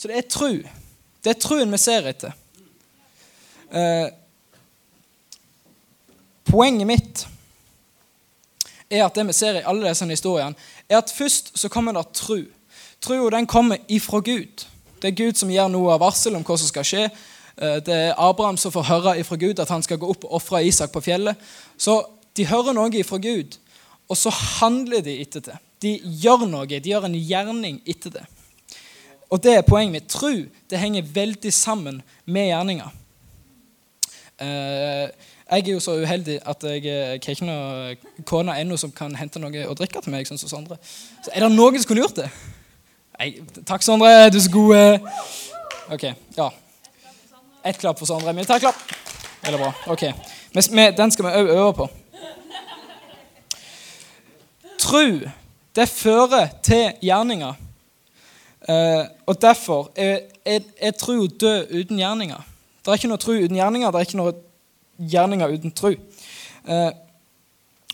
Så 0.00 0.08
det 0.08 0.16
er 0.16 0.28
tru. 0.32 0.64
Det 1.20 1.34
er 1.34 1.42
truen 1.42 1.72
vi 1.74 1.80
ser 1.82 2.08
etter. 2.08 2.32
Eh, 3.72 4.08
poenget 6.48 6.86
mitt 6.88 7.26
er 8.90 9.04
at 9.04 9.14
det 9.14 9.26
vi 9.28 9.36
ser 9.36 9.58
i 9.60 9.66
alle 9.68 9.88
disse 9.88 10.06
historiene, 10.08 10.56
er 10.88 10.98
at 10.98 11.12
først 11.12 11.52
så 11.58 11.68
kommer 11.68 11.92
det 11.92 12.06
tru. 12.16 12.44
Trua 13.00 13.30
den 13.30 13.46
kommer 13.46 13.76
ifra 13.88 14.20
Gud. 14.20 14.64
Det 15.02 15.10
er 15.10 15.18
Gud 15.24 15.36
som 15.36 15.50
gir 15.52 15.68
noe 15.68 15.92
av 15.92 16.00
varsel 16.02 16.34
om 16.34 16.44
hva 16.44 16.56
som 16.58 16.70
skal 16.70 16.86
skje. 16.86 17.04
Eh, 17.60 17.78
det 17.84 17.94
er 17.94 18.16
Abraham 18.16 18.56
som 18.56 18.72
får 18.72 18.88
høre 18.88 19.18
ifra 19.20 19.36
Gud 19.36 19.60
at 19.60 19.68
han 19.68 19.84
skal 19.84 20.00
gå 20.00 20.08
opp 20.08 20.24
og 20.24 20.38
ofre 20.40 20.64
Isak 20.66 20.92
på 20.94 21.04
fjellet. 21.04 21.36
Så 21.76 22.00
de 22.36 22.46
hører 22.48 22.74
noe 22.74 22.90
ifra 22.96 23.18
Gud, 23.18 23.58
og 24.08 24.16
så 24.16 24.30
handler 24.30 25.04
de 25.04 25.20
etter 25.20 25.44
det. 25.44 25.58
De 25.82 25.94
gjør 26.22 26.46
noe, 26.48 26.66
de 26.66 26.90
gjør 26.90 27.06
en 27.06 27.18
gjerning 27.18 27.82
etter 27.86 28.16
det. 28.16 28.24
Og 29.28 29.42
det 29.44 29.58
er 29.58 29.66
poenget 29.66 29.92
mitt. 29.92 30.08
Tru 30.08 30.48
det 30.70 30.80
henger 30.80 31.10
veldig 31.14 31.52
sammen 31.52 32.00
med 32.24 32.48
gjerninger. 32.48 32.94
Eh, 34.40 35.08
jeg 35.50 35.68
er 35.68 35.72
jo 35.72 35.80
så 35.80 35.96
uheldig 35.98 36.38
at 36.46 36.62
jeg, 36.62 36.84
jeg 36.84 37.06
har 37.24 37.32
ikke 37.32 37.46
noen 37.48 38.24
kone 38.28 38.54
ennå 38.60 38.76
som 38.78 38.92
kan 38.94 39.14
hente 39.18 39.40
noe 39.42 39.64
å 39.66 39.74
drikke 39.74 40.02
til 40.04 40.12
meg. 40.14 40.28
sånn 40.28 40.38
som 40.38 40.50
Sondre. 40.50 40.76
Så 41.24 41.32
er 41.32 41.42
det 41.42 41.52
noen 41.54 41.78
som 41.80 41.88
kunne 41.88 42.04
gjort 42.04 42.20
det? 42.20 42.28
Nei, 43.18 43.30
takk, 43.66 43.82
Sondre. 43.82 44.28
Du 44.30 44.38
er 44.38 44.44
så 44.44 44.52
god. 44.52 45.08
Ok, 45.96 46.04
ja. 46.36 46.50
Ett 47.64 47.80
klapp 47.80 47.98
for 47.98 48.06
Sondre. 48.06 48.34
Militærklapp. 48.36 48.84
Veldig 49.42 49.62
bra. 49.62 49.72
Ok. 49.90 50.04
Den 50.52 51.10
skal 51.10 51.26
vi 51.26 51.54
øve 51.56 51.72
på. 51.74 51.88
Tru, 54.78 55.18
det 55.74 55.88
fører 55.88 56.52
til 56.62 56.92
gjerninger. 57.02 57.58
Og 59.26 59.40
derfor 59.42 59.90
er, 59.96 60.28
er, 60.44 60.60
er 60.76 60.94
tro 60.94 61.26
død 61.26 61.72
uten 61.72 61.98
gjerninger. 61.98 62.47
Det 62.88 62.94
er 62.94 63.00
ikke 63.02 63.08
noe 63.10 63.20
tro 63.20 63.34
uten 63.36 63.56
gjerninger. 63.58 63.90
Det 63.92 63.98
er 64.00 64.06
ikke 64.06 64.16
noe 64.16 64.30
gjerninger 65.12 65.50
uten 65.58 65.72
tro. 65.76 65.90
Uh, 66.64 66.88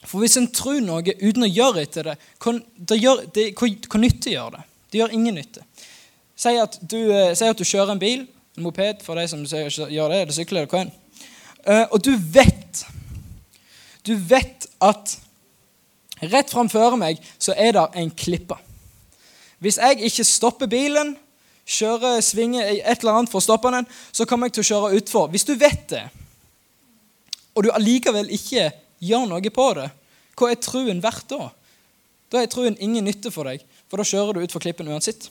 for 0.07 0.23
hvis 0.23 0.37
en 0.39 0.47
tror 0.55 0.77
noe 0.85 1.03
uten 1.03 1.47
å 1.47 1.49
gjøre 1.51 1.83
etter 1.83 2.13
det, 2.13 2.15
hva, 2.39 2.53
nytte 2.55 4.31
gjør 4.31 4.55
det? 4.55 4.61
Det 4.93 5.01
gjør 5.01 5.17
ingen 5.17 5.35
nytte. 5.35 5.65
Si 6.39 6.53
at, 6.63 6.79
du, 6.79 7.01
uh, 7.11 7.33
si 7.35 7.49
at 7.51 7.59
du 7.59 7.67
kjører 7.67 7.97
en 7.97 8.03
bil, 8.05 8.23
en 8.55 8.69
moped, 8.69 9.03
for 9.03 9.19
de 9.19 9.27
som 9.33 9.43
gjør 9.43 10.15
det, 10.15 10.21
eller 10.21 10.37
sykler, 10.37 10.63
eller 10.63 10.71
hva 10.71 10.85
enn. 10.85 10.95
og 11.91 11.99
du 12.05 12.13
vet 12.15 12.85
Du 14.07 14.15
vet 14.15 14.67
at 14.85 15.17
rett 16.23 16.55
framfor 16.55 16.95
meg 17.01 17.19
så 17.35 17.57
er 17.59 17.75
det 17.75 17.87
en 17.99 18.15
klippe. 18.15 18.61
Hvis 19.59 19.81
jeg 19.83 20.07
ikke 20.07 20.29
stopper 20.29 20.71
bilen, 20.71 21.17
kjører, 21.65 22.21
svinger 22.25 22.69
et 22.77 23.01
eller 23.01 23.19
annet 23.19 23.33
for 23.33 23.41
å 23.41 23.45
stoppe 23.45 23.73
den, 23.73 23.87
så 24.13 24.27
kommer 24.29 24.49
jeg 24.49 24.59
til 24.59 24.65
å 24.65 24.71
kjøre 24.71 25.01
utfor. 25.01 25.29
Hvis 25.33 25.47
du 25.49 25.55
vet 25.59 25.87
det, 25.93 26.05
og 27.55 27.65
du 27.65 27.71
allikevel 27.73 28.31
ikke 28.35 28.69
gjør 29.05 29.29
noe 29.31 29.55
på 29.55 29.69
det, 29.79 29.89
hva 30.35 30.51
er 30.51 30.61
truen 30.63 31.03
verdt 31.03 31.31
da? 31.31 31.49
Da 32.33 32.43
er 32.43 32.51
truen 32.51 32.77
ingen 32.83 33.07
nytte 33.07 33.31
for 33.31 33.47
deg, 33.47 33.63
for 33.89 34.01
da 34.01 34.07
kjører 34.09 34.35
du 34.35 34.45
utfor 34.45 34.65
klippen 34.65 34.91
uansett. 34.91 35.29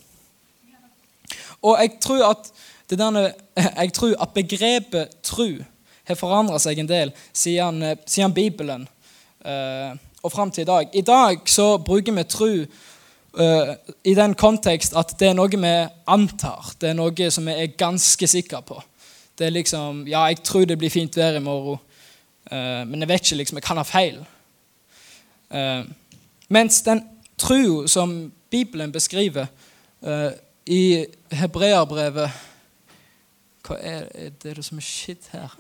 Og 1.64 1.78
jeg 1.80 1.98
tror 2.04 2.24
at, 2.30 2.50
denne, 2.92 3.28
jeg 3.82 3.94
tror 3.96 4.16
at 4.22 4.34
begrepet 4.36 5.20
tru 5.26 5.62
har 6.04 6.20
forandra 6.20 6.60
seg 6.60 6.82
en 6.82 6.90
del 6.90 7.14
siden, 7.32 7.84
siden 8.06 8.34
Bibelen 8.36 8.88
eh, 9.48 9.94
og 10.24 10.32
fram 10.32 10.52
til 10.52 10.64
i 10.64 10.70
dag. 10.72 10.90
I 10.96 11.04
dag 11.08 11.48
så 11.52 11.78
bruker 11.84 12.16
vi 12.16 12.26
tru 12.28 12.52
eh, 12.64 12.68
i 13.34 14.14
den 14.14 14.36
kontekst 14.38 14.94
at 14.94 15.16
det 15.18 15.32
er 15.32 15.38
noe 15.38 15.50
vi 15.50 15.72
antar. 16.14 16.68
Det 16.78 16.92
er 16.92 16.98
noe 16.98 17.30
som 17.34 17.48
vi 17.50 17.56
er 17.58 17.72
ganske 17.80 18.28
sikre 18.30 18.62
på. 18.62 18.78
Det 19.38 19.48
er 19.48 19.56
liksom 19.56 20.08
Ja, 20.08 20.26
jeg 20.26 20.44
tror 20.44 20.66
det 20.66 20.78
blir 20.78 20.90
fint 20.94 21.18
vær 21.18 21.36
i 21.36 21.42
morgen, 21.42 21.80
eh, 22.52 22.86
men 22.86 23.00
jeg 23.00 23.10
vet 23.10 23.22
ikke, 23.22 23.36
liksom. 23.36 23.58
Jeg 23.58 23.64
kan 23.64 23.78
ha 23.78 23.84
feil. 23.84 24.26
Eh, 25.50 25.84
mens 26.50 26.82
den 26.82 27.04
trua 27.38 27.88
som 27.88 28.32
Bibelen 28.50 28.92
beskriver 28.92 29.46
eh, 30.02 30.32
i 30.66 31.06
hebreerbrevet 31.32 32.30
Hva 33.64 33.76
er, 33.80 34.08
er 34.14 34.30
det 34.44 34.66
som 34.66 34.78
er 34.78 34.82
shit 34.82 35.30
her? 35.32 35.58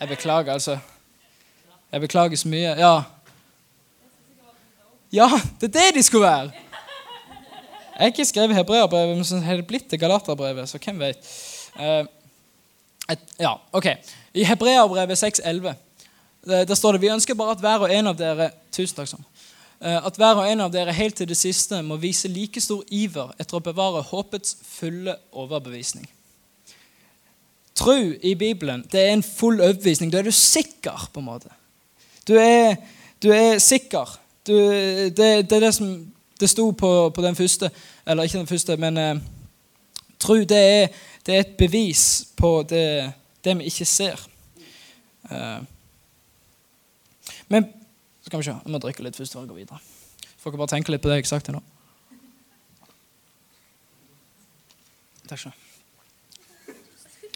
Jeg 0.00 0.08
beklager, 0.08 0.52
altså. 0.52 0.78
Jeg 1.92 2.00
beklager 2.00 2.36
så 2.36 2.48
mye. 2.48 2.74
Ja. 2.78 3.02
Ja, 5.12 5.28
det 5.60 5.70
er 5.70 5.76
det 5.78 5.94
de 5.96 6.02
skulle 6.02 6.26
være! 6.26 6.52
Jeg 7.98 8.04
har 8.04 8.12
ikke 8.12 8.24
skrevet 8.24 8.54
hebreerbrevet, 8.54 9.16
men 9.16 9.24
så 9.24 9.38
har 9.42 9.56
det 9.56 9.66
blitt 9.66 9.88
til 9.90 9.98
galaterbrevet, 9.98 10.68
så 10.68 10.78
hvem 10.78 11.00
vet. 11.00 11.30
Et, 13.10 13.22
ja, 13.40 13.54
ok. 13.72 13.86
I 14.34 14.44
Hebreerbrevet 14.44 15.18
6,11 15.18 15.74
der 16.48 16.74
står 16.74 16.92
det 16.92 17.00
vi 17.02 17.10
ønsker 17.10 17.34
bare 17.34 17.56
at 17.56 17.60
hver 17.60 17.82
og 17.84 17.92
en 17.92 18.06
av 18.06 18.14
dere 18.16 18.50
tusen 18.72 18.96
takk 18.96 19.08
sånn, 19.10 19.24
at 19.80 20.16
hver 20.16 20.38
og 20.38 20.46
en 20.48 20.62
av 20.64 20.70
dere 20.72 20.94
helt 20.94 21.18
til 21.18 21.28
det 21.28 21.36
siste 21.36 21.80
må 21.84 21.98
vise 22.00 22.30
like 22.30 22.60
stor 22.62 22.84
iver 22.94 23.34
etter 23.38 23.58
å 23.58 23.64
bevare 23.64 24.04
håpets 24.06 24.56
fulle 24.64 25.16
overbevisning. 25.32 26.06
Tro 27.78 27.96
i 27.98 28.34
Bibelen 28.38 28.84
det 28.90 29.02
er 29.02 29.12
en 29.16 29.26
full 29.26 29.60
overbevisning. 29.60 30.10
Da 30.10 30.22
er 30.22 30.30
du 30.30 30.34
sikker, 30.34 31.08
på 31.12 31.20
en 31.20 31.28
måte. 31.28 31.52
Du 32.26 32.34
er, 32.38 32.78
du 33.22 33.30
er 33.34 33.60
sikker. 33.62 34.16
Du, 34.48 34.54
det, 34.56 35.16
det, 35.50 35.52
er 35.52 35.60
det 35.60 35.74
som 35.74 36.12
det 36.40 36.48
sto 36.48 36.70
på, 36.70 37.10
på, 37.10 37.22
den 37.22 37.36
første. 37.36 37.70
Eller 38.06 38.22
ikke 38.22 38.38
den 38.38 38.46
første, 38.46 38.76
men 38.76 38.96
eh, 38.96 39.20
tro 40.18 40.38
det 40.40 40.58
er, 40.58 40.88
det 41.26 41.34
er, 41.34 41.40
et 41.40 41.56
bevis 41.58 42.28
på 42.36 42.62
det, 42.68 43.12
det 43.44 43.58
vi 43.58 43.68
ikke 43.68 43.84
ser. 43.84 44.28
Eh, 45.30 45.60
men 47.48 47.68
skal 48.24 48.40
vi 48.40 48.48
se, 48.48 48.56
jeg 48.64 48.72
må 48.72 48.80
drikke 48.80 49.04
litt 49.04 49.16
først 49.16 49.36
før 49.36 49.44
jeg 49.44 49.52
går 49.52 49.60
videre. 49.60 49.80
Får 50.38 50.50
ikke 50.50 50.64
bare 50.64 50.72
tenke 50.72 50.92
litt 50.92 51.04
på 51.04 51.12
det 51.12 51.20
jeg 51.20 51.28
har 51.28 51.32
sagt 51.34 51.50
til 51.50 51.58
nå. 51.58 51.64
Takk 55.28 55.44
skal 55.44 55.52
du. 55.52 55.64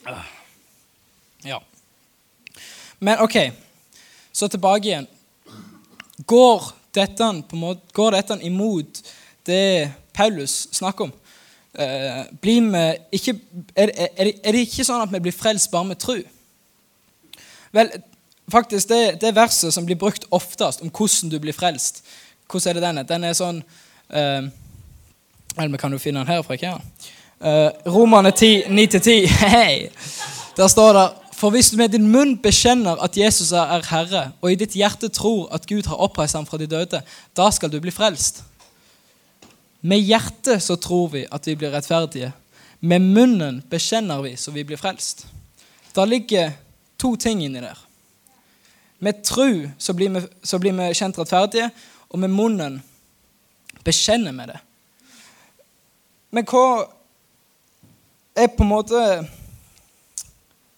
Ah. 0.09 0.25
Ja. 1.45 1.59
Men 2.99 3.21
OK. 3.21 3.37
Så 4.33 4.49
tilbake 4.49 4.89
igjen. 4.89 5.07
Går 6.27 6.73
dette, 6.95 7.29
måte, 7.57 7.93
går 7.95 8.17
dette 8.17 8.39
imot 8.45 9.03
det 9.47 9.91
Paulus 10.15 10.69
snakker 10.73 11.09
om? 11.09 11.13
Eh, 11.73 12.25
vi 12.43 12.57
ikke, 13.17 13.39
er, 13.77 13.91
er, 13.97 14.09
er, 14.45 14.53
det 14.53 14.67
ikke 14.67 14.85
sånn 14.85 15.05
at 15.07 15.13
vi 15.13 15.23
blir 15.25 15.37
frelst 15.37 15.71
bare 15.73 15.89
med 15.89 16.01
tro? 16.03 16.19
Vel, 17.73 17.95
faktisk 18.53 18.91
det, 18.91 19.01
det 19.23 19.33
verset 19.37 19.73
som 19.73 19.87
blir 19.89 19.97
brukt 19.97 20.27
oftest 20.31 20.85
om 20.85 20.93
hvordan 20.93 21.33
du 21.33 21.39
blir 21.41 21.57
frelst, 21.57 22.05
hvordan 22.51 22.71
er 22.71 22.75
det 22.77 22.85
denne? 22.85 23.07
Den 23.09 23.25
er 23.25 23.39
sånn 23.39 23.63
eh, 24.13 24.45
Eller 25.57 25.81
kan 25.81 25.93
jo 25.93 26.01
finne 26.01 26.21
den 26.21 26.33
her 26.33 26.45
fra 26.45 26.57
IKEA. 26.57 26.77
Eh, 27.41 27.89
Romane 27.93 28.31
10, 28.37 28.69
9-10. 28.69 29.27
Hei! 29.57 29.91
Der 30.57 30.69
står 30.69 30.93
det 30.97 31.09
for 31.43 31.51
hvis 31.51 31.73
du 31.73 31.77
med 31.81 31.91
din 31.91 32.05
munn 32.07 32.37
bekjenner 32.39 33.01
at 33.03 33.17
Jesus 33.19 33.49
er 33.51 33.83
Herre, 33.89 34.29
og 34.39 34.53
i 34.53 34.59
ditt 34.61 34.77
hjerte 34.79 35.09
tror 35.11 35.49
at 35.51 35.65
Gud 35.67 35.89
har 35.91 35.99
oppreist 35.99 36.37
ham 36.39 36.47
fra 36.47 36.61
de 36.61 36.69
døde, 36.71 37.01
da 37.35 37.47
skal 37.51 37.73
du 37.73 37.81
bli 37.83 37.91
frelst. 37.91 38.45
Med 39.83 39.99
hjertet 40.07 40.63
så 40.63 40.77
tror 40.79 41.09
vi 41.17 41.25
at 41.27 41.49
vi 41.51 41.57
blir 41.59 41.75
rettferdige. 41.75 42.31
Med 42.87 43.03
munnen 43.03 43.59
bekjenner 43.67 44.23
vi 44.23 44.37
så 44.39 44.55
vi 44.55 44.63
blir 44.63 44.79
frelst. 44.79 45.27
Da 45.97 46.07
ligger 46.07 46.55
to 46.95 47.17
ting 47.19 47.43
inni 47.43 47.59
der. 47.59 47.83
Med 49.03 49.25
tru 49.27 49.67
så 49.83 49.99
blir, 49.99 50.15
vi, 50.15 50.23
så 50.47 50.63
blir 50.63 50.79
vi 50.79 50.95
kjent 50.95 51.19
rettferdige, 51.19 51.73
og 52.15 52.23
med 52.23 52.31
munnen 52.31 52.79
bekjenner 53.83 54.39
vi 54.39 54.51
det. 54.55 54.63
Men 56.31 56.47
hva 56.47 56.67
er 58.39 58.47
på 58.55 58.63
en 58.63 58.77
måte 58.79 59.07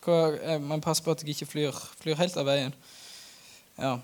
hva, 0.05 0.19
jeg 0.37 0.83
passe 0.85 1.05
på 1.05 1.13
at 1.15 1.23
jeg 1.23 1.35
ikke 1.35 1.51
flyr, 1.51 1.79
flyr 2.01 2.19
helt 2.19 2.37
av 2.41 2.49
veien. 2.49 2.75
Ja. 3.81 3.95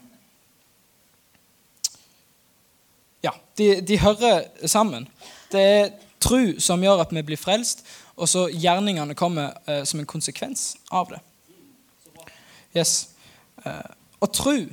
Ja, 3.20 3.34
de, 3.58 3.68
de, 3.84 3.98
hører 4.00 4.46
sammen. 4.68 5.08
Det 5.52 5.60
er 5.60 5.90
tru 6.22 6.56
som 6.60 6.82
gjør 6.82 7.04
at 7.04 7.12
vi 7.12 7.24
blir 7.26 7.40
frelst, 7.40 7.84
og 8.16 8.28
så 8.28 8.46
gjerningene 8.52 9.16
kommer 9.16 9.54
eh, 9.66 9.82
som 9.88 10.00
en 10.00 10.08
konsekvens 10.08 10.74
av 10.92 11.12
det. 11.12 11.20
Yes. 12.76 13.10
Eh, 13.64 13.92
og 14.20 14.32
tru, 14.36 14.66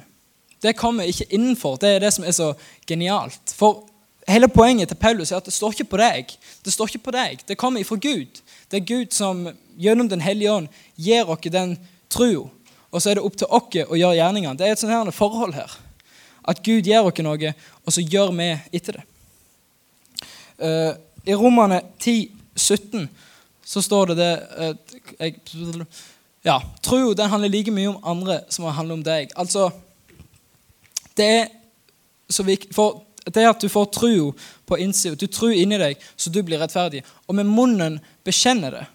det 0.64 0.78
kommer 0.80 1.08
ikke 1.08 1.28
innenfor. 1.34 1.78
Det 1.82 1.96
er 1.96 2.04
det 2.04 2.14
som 2.16 2.26
er 2.28 2.36
så 2.36 2.54
genialt. 2.88 3.54
For 3.56 3.84
hele 4.28 4.48
poenget 4.48 4.92
til 4.92 5.00
Paulus 5.00 5.32
er 5.32 5.40
at 5.40 5.46
det 5.46 5.54
står 5.56 5.76
ikke 5.76 5.92
på 5.94 6.00
deg. 6.02 6.34
Det 6.66 6.74
står 6.74 6.92
ikke 6.92 7.06
på 7.08 7.16
deg. 7.16 7.44
Det 7.48 7.58
kommer 7.58 7.82
ifra 7.82 7.96
Gud. 7.96 8.42
Det 8.72 8.82
er 8.82 8.86
Gud 8.86 9.14
som 9.16 9.48
gjennom 9.78 10.10
Den 10.10 10.22
hellige 10.22 10.52
ånd 10.52 10.68
gir 10.96 11.30
oss 11.30 11.52
den 11.52 11.78
trua. 12.10 12.50
Og 12.92 13.02
så 13.02 13.12
er 13.12 13.20
det 13.20 13.24
opp 13.24 13.38
til 13.38 13.48
oss 13.48 13.78
å 13.88 14.00
gjøre 14.00 14.18
gjerningene. 14.18 14.58
Det 14.58 14.68
er 14.68 14.76
et 14.76 14.82
sånt 14.82 14.94
her 14.94 15.12
forhold 15.16 15.54
her. 15.56 15.72
At 16.48 16.64
Gud 16.64 16.88
gir 16.88 17.06
oss 17.06 17.24
noe, 17.24 17.54
og 17.86 17.94
så 17.94 18.02
gjør 18.02 18.34
vi 18.36 18.50
etter 18.72 19.00
det. 19.00 19.06
Uh, 20.58 20.94
I 21.28 21.36
Romane 21.38 21.82
10, 22.00 22.32
17 22.56 23.10
så 23.68 23.82
står 23.84 24.14
det 24.14 24.16
det 24.18 24.32
uh, 24.58 25.02
jeg, 25.20 25.86
Ja, 26.48 26.62
tro 26.82 27.14
den 27.14 27.30
handler 27.30 27.52
like 27.52 27.72
mye 27.72 27.92
om 27.92 28.00
andre 28.04 28.40
som 28.50 28.66
handler 28.66 28.98
om 28.98 29.04
deg. 29.04 29.34
Altså, 29.36 29.70
det 31.18 31.26
er 31.26 31.46
så 32.30 32.44
viktig 32.44 32.76
For 32.76 33.04
det 33.34 33.44
er 33.44 33.50
at 33.50 33.62
du 33.62 33.70
får 33.70 33.90
tro 33.96 34.32
på 34.68 34.78
innsida, 34.80 35.16
du 35.16 35.28
tror 35.28 35.56
inni 35.56 35.80
deg, 35.80 36.04
så 36.16 36.32
du 36.32 36.42
blir 36.46 36.62
rettferdig. 36.62 37.04
Og 37.28 37.36
med 37.36 37.50
munnen 37.50 38.00
bekjenner 38.28 38.80
det. 38.80 38.86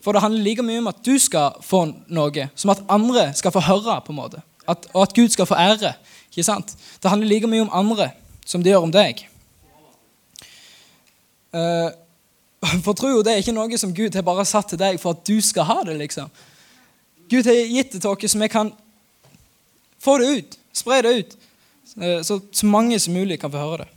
For 0.00 0.16
det 0.16 0.22
handler 0.24 0.44
like 0.44 0.64
mye 0.64 0.80
om 0.80 0.88
at 0.90 1.02
du 1.04 1.12
skal 1.20 1.58
få 1.62 1.84
noe, 2.08 2.46
som 2.56 2.72
at 2.72 2.82
andre 2.88 3.30
skal 3.36 3.52
få 3.52 3.62
høre. 3.66 4.00
på 4.06 4.12
en 4.12 4.20
måte. 4.20 4.42
At, 4.68 4.86
og 4.94 5.02
at 5.02 5.14
Gud 5.14 5.28
skal 5.28 5.46
få 5.46 5.54
ære. 5.54 5.94
Ikke 6.30 6.46
sant? 6.46 6.76
Det 7.02 7.10
handler 7.10 7.28
like 7.28 7.46
mye 7.46 7.66
om 7.66 7.72
andre 7.72 8.10
som 8.46 8.62
det 8.62 8.72
gjør 8.72 8.86
om 8.88 8.92
deg. 8.92 9.26
Uh, 11.54 11.90
for 12.84 12.94
tro 12.94 13.22
det 13.22 13.32
er 13.32 13.42
ikke 13.42 13.54
noe 13.56 13.78
som 13.78 13.94
Gud 13.94 14.14
har 14.14 14.26
bare 14.26 14.44
satt 14.46 14.72
til 14.72 14.80
deg 14.80 15.00
for 15.02 15.16
at 15.16 15.26
du 15.26 15.40
skal 15.44 15.68
ha 15.68 15.82
det. 15.86 15.98
liksom. 15.98 16.30
Gud 17.30 17.46
har 17.46 17.54
gitt 17.54 17.92
det 17.92 18.00
til 18.02 18.10
oss 18.10 18.32
så 18.32 18.38
vi 18.38 18.48
kan 18.48 18.72
få 20.00 20.16
det 20.18 20.30
ut, 20.38 20.58
spre 20.72 21.02
det 21.04 21.12
ut, 21.18 21.36
så, 21.96 22.40
så 22.52 22.66
mange 22.66 22.98
som 22.98 23.14
mulig 23.14 23.40
kan 23.40 23.52
få 23.52 23.62
høre 23.62 23.84
det. 23.84 23.88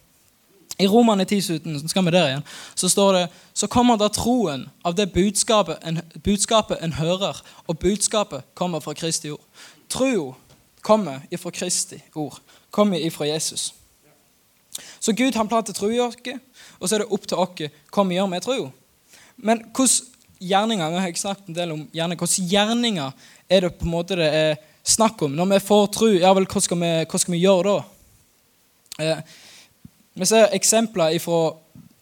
I 0.81 0.88
Romane 0.88 1.25
10, 1.25 1.41
17, 1.41 1.89
skal 1.89 2.05
vi 2.05 2.12
der 2.12 2.27
igjen, 2.27 2.45
så 2.75 2.89
står 2.89 3.13
det 3.13 3.27
så 3.53 3.67
kommer 3.69 3.97
da 3.97 4.07
troen 4.09 4.65
av 4.81 4.95
det 4.97 5.12
budskapet 5.13 5.83
en, 5.85 6.01
budskapet 6.25 6.81
en 6.81 6.95
hører, 6.97 7.38
og 7.67 7.77
budskapet 7.79 8.47
kommer 8.57 8.81
fra 8.81 8.95
Kristi 8.97 9.29
ord. 9.31 9.43
Tro 9.89 10.33
kommer 10.81 11.21
ifra 11.31 11.51
Kristi 11.53 12.01
ord, 12.15 12.39
kommer 12.71 12.97
ifra 12.97 13.29
Jesus. 13.29 13.73
Så 15.00 15.13
Gud 15.13 15.35
han 15.35 15.47
planter 15.47 15.73
tro 15.73 15.91
i 15.93 16.01
oss, 16.01 16.17
og 16.79 16.89
så 16.89 16.95
er 16.95 17.03
det 17.03 17.12
opp 17.13 17.27
til 17.27 17.38
oss 17.38 17.69
hva 17.93 18.07
vi 18.09 18.17
gjør 18.17 18.31
med 18.31 18.41
tro. 18.41 18.57
Men 19.38 19.62
hvordan 19.69 20.09
gjerninger 20.43 20.89
vi 20.89 21.01
har 21.05 21.17
snakket 21.21 21.50
en 21.50 21.57
del 21.57 21.71
om 21.75 21.88
gjerninger, 21.93 22.25
hvordan 22.25 22.50
gjerninger 22.50 23.12
er 23.50 23.62
det 23.62 23.75
på 23.77 23.85
en 23.85 23.93
måte 23.93 24.17
det 24.17 24.29
er 24.33 24.55
snakk 24.83 25.21
om? 25.21 25.35
Når 25.35 25.45
vi 25.45 25.59
får 25.59 25.87
tro, 25.95 26.09
ja 26.11 26.33
vel, 26.35 26.47
hva 26.49 26.61
skal 26.61 26.79
vi, 26.81 26.91
hva 27.09 27.19
skal 27.21 27.35
vi 27.35 27.43
gjøre 27.43 27.73
da? 27.73 27.83
Eh, 29.03 29.21
vi 30.13 30.29
ser 30.29 30.53
eksempler 30.53 31.15
fra 31.23 31.39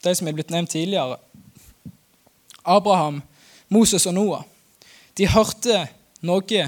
de 0.03 0.15
som 0.17 0.27
er 0.27 0.35
blitt 0.35 0.51
nevnt 0.51 0.73
tidligere. 0.73 1.19
Abraham, 2.63 3.21
Moses 3.69 4.05
og 4.09 4.17
Noah. 4.17 4.43
De 5.17 5.27
hørte 5.29 5.85
noe 6.25 6.65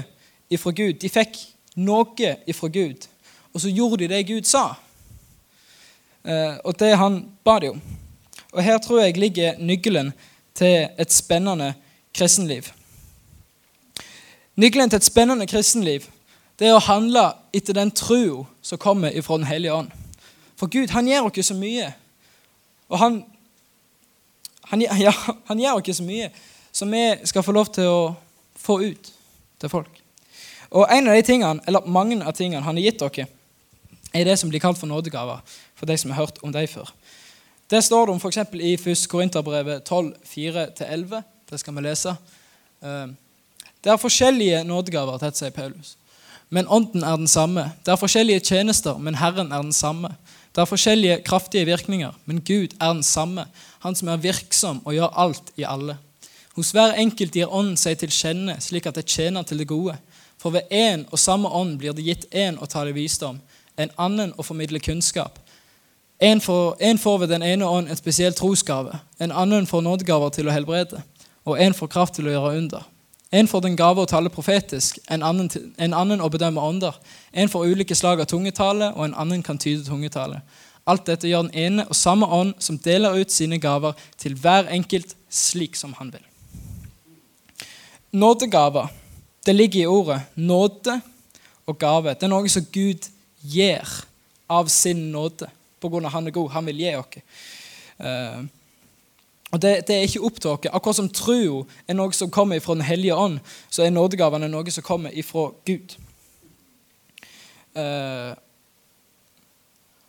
ifra 0.52 0.72
Gud. 0.72 0.96
De 1.02 1.10
fikk 1.12 1.38
noe 1.76 2.36
ifra 2.46 2.70
Gud, 2.72 3.06
og 3.52 3.62
så 3.62 3.72
gjorde 3.72 4.04
de 4.04 4.10
det 4.14 4.24
Gud 4.28 4.48
sa. 4.48 4.74
Eh, 6.24 6.56
og 6.64 6.78
det 6.80 6.94
han 6.96 7.20
ba 7.44 7.58
de 7.60 7.74
om. 7.74 7.82
Og 8.54 8.62
Her 8.62 8.78
tror 8.78 9.02
jeg 9.02 9.18
ligger 9.18 9.58
nøkkelen 9.58 10.12
til 10.54 10.88
et 10.98 11.12
spennende 11.12 11.74
kristenliv. 12.14 12.70
Nøkkelen 14.56 14.90
til 14.90 14.96
et 14.96 15.06
spennende 15.06 15.46
kristenliv 15.50 16.06
det 16.58 16.68
er 16.68 16.76
å 16.76 16.82
handle 16.86 17.24
etter 17.54 17.74
den 17.74 17.90
trua 17.90 18.44
som 18.62 18.78
kommer 18.78 19.10
ifra 19.10 19.38
Den 19.40 19.48
hellige 19.48 19.74
ånd. 19.74 19.90
For 20.56 20.70
Gud 20.70 20.92
han 20.94 21.08
gir 21.08 21.26
oss 21.26 21.48
så 21.48 21.54
mye. 21.58 21.88
Og 22.88 22.98
han, 22.98 23.24
han, 24.70 24.84
ja, 25.00 25.12
han 25.48 25.60
gjør 25.60 25.80
oss 25.80 25.98
så 25.98 26.06
mye 26.06 26.30
som 26.74 26.90
vi 26.90 27.02
skal 27.26 27.42
få 27.42 27.54
lov 27.54 27.72
til 27.74 27.90
å 27.90 28.14
få 28.58 28.78
ut 28.82 29.10
til 29.60 29.70
folk. 29.72 29.90
Og 30.74 30.86
en 30.90 31.10
av 31.10 31.18
de 31.18 31.26
tingene, 31.26 31.62
eller 31.66 31.86
Mange 31.86 32.20
av 32.22 32.34
tingene 32.34 32.62
han 32.62 32.78
har 32.78 32.86
gitt 32.86 33.02
dere, 33.02 33.26
er 34.14 34.24
det 34.24 34.38
som 34.38 34.50
blir 34.50 34.62
kalt 34.62 34.78
for 34.78 34.90
nådegaver. 34.90 35.42
For 35.74 35.86
de 35.90 35.98
som 35.98 36.10
har 36.10 36.22
hørt 36.22 36.38
om 36.42 36.52
dem 36.54 36.66
før. 36.70 36.90
Det 37.70 37.82
står 37.82 38.06
det 38.06 38.14
om 38.14 38.22
f.eks. 38.22 38.38
i 38.54 38.74
1. 38.74 39.06
Korinterbrevet 39.10 39.84
12, 39.84 40.14
4-11. 40.22 41.22
Det 41.50 41.60
skal 41.60 41.74
vi 41.74 41.82
lese. 41.82 42.14
Det 43.84 43.92
er 43.92 44.00
forskjellige 44.00 44.64
nådegaver, 44.64 45.18
tett 45.20 45.36
sier 45.36 45.52
Paulus. 45.52 45.96
Men 46.48 46.68
ånden 46.72 47.04
er 47.04 47.16
den 47.20 47.28
samme. 47.28 47.66
Det 47.84 47.92
er 47.92 48.00
forskjellige 48.00 48.40
tjenester, 48.40 48.96
men 48.98 49.18
Herren 49.20 49.52
er 49.52 49.62
den 49.62 49.72
samme. 49.72 50.14
Det 50.54 50.62
er 50.62 50.70
forskjellige 50.70 51.20
kraftige 51.26 51.66
virkninger, 51.66 52.12
men 52.24 52.40
Gud 52.40 52.76
er 52.80 52.92
den 52.92 53.02
samme, 53.02 53.44
Han 53.84 53.94
som 53.94 54.08
er 54.08 54.16
virksom 54.16 54.80
og 54.84 54.94
gjør 54.94 55.12
alt 55.16 55.52
i 55.56 55.62
alle. 55.68 55.98
Hos 56.56 56.70
hver 56.70 56.94
enkelt 56.96 57.34
gir 57.34 57.50
Ånden 57.52 57.76
seg 57.76 57.98
til 57.98 58.08
kjenne, 58.08 58.54
slik 58.60 58.86
at 58.86 58.94
det 58.94 59.04
tjener 59.04 59.42
til 59.42 59.58
det 59.58 59.68
gode. 59.68 59.96
For 60.38 60.50
ved 60.50 60.70
én 60.72 61.04
og 61.10 61.18
samme 61.18 61.48
ånd 61.48 61.78
blir 61.78 61.92
det 61.92 62.04
gitt 62.06 62.24
én 62.32 62.56
å 62.56 62.66
tale 62.66 62.94
visdom, 62.94 63.40
en 63.76 63.90
annen 63.98 64.32
å 64.38 64.42
formidle 64.42 64.80
kunnskap. 64.80 65.38
En 66.20 66.40
får, 66.40 66.76
en 66.80 66.98
får 66.98 67.18
ved 67.18 67.28
den 67.28 67.42
ene 67.42 67.66
ånd 67.66 67.88
en 67.88 67.96
spesiell 67.96 68.32
trosgave, 68.32 69.00
en 69.18 69.32
annen 69.32 69.66
får 69.66 69.82
nådegaver 69.82 70.30
til 70.30 70.48
å 70.48 70.54
helbrede, 70.54 71.02
og 71.44 71.60
en 71.60 71.74
får 71.74 71.92
kraft 71.92 72.14
til 72.14 72.30
å 72.30 72.36
gjøre 72.38 72.56
under. 72.62 72.93
En 73.34 73.48
får 73.50 73.64
den 73.64 73.76
gave 73.76 74.02
å 74.02 74.06
tale 74.06 74.30
profetisk, 74.30 75.00
en 75.10 75.24
annen, 75.26 75.48
en 75.82 75.96
annen 75.96 76.22
å 76.22 76.30
bedømme 76.30 76.62
ånder. 76.62 76.94
En 77.34 77.50
får 77.50 77.72
ulike 77.72 77.96
slag 77.98 78.22
av 78.22 78.28
tungetale, 78.30 78.92
og 78.94 79.08
en 79.08 79.16
annen 79.18 79.42
kan 79.42 79.58
tyde 79.58 79.82
tungetale. 79.86 80.38
Alt 80.86 81.06
dette 81.08 81.26
gjør 81.26 81.48
den 81.48 81.56
ene 81.58 81.86
og 81.88 81.96
samme 81.98 82.28
ånd, 82.30 82.54
som 82.62 82.78
deler 82.78 83.16
ut 83.18 83.32
sine 83.34 83.58
gaver 83.58 83.96
til 84.20 84.36
hver 84.38 84.68
enkelt 84.70 85.16
slik 85.32 85.74
som 85.80 85.96
han 85.98 86.12
vil. 86.14 86.22
Nådegaver, 88.14 88.92
det 89.46 89.56
ligger 89.56 89.80
i 89.80 89.90
ordet 89.90 90.20
nåde 90.38 91.00
og 91.66 91.78
gave. 91.80 92.14
Det 92.14 92.28
er 92.28 92.30
noe 92.30 92.52
som 92.52 92.66
Gud 92.70 93.08
gir 93.42 93.96
av 94.46 94.68
sin 94.70 95.08
nåde 95.10 95.48
på 95.82 95.90
grunn 95.90 96.06
av 96.06 96.14
han 96.14 96.28
er 96.28 96.36
god. 96.36 96.52
Han 96.54 96.68
vil 96.70 96.84
gi 96.84 96.94
oss. 97.00 97.18
Og 99.52 99.60
det, 99.62 99.74
det, 99.88 99.96
er 99.96 100.06
ikke 100.08 100.24
opp 100.26 100.40
til 100.40 100.50
oss. 100.50 100.70
Akkurat 100.72 100.98
som 100.98 101.10
trua 101.12 101.62
er 101.88 101.94
noe 101.98 102.14
som 102.16 102.30
kommer 102.32 102.62
fra 102.62 102.74
Den 102.74 102.86
hellige 102.86 103.14
ånd, 103.14 103.38
så 103.70 103.84
er 103.84 103.92
nådegavene 103.94 104.48
noe 104.50 104.70
som 104.74 104.86
kommer 104.86 105.14
ifra 105.14 105.50
Gud. 105.66 105.94
Uh, 107.74 108.34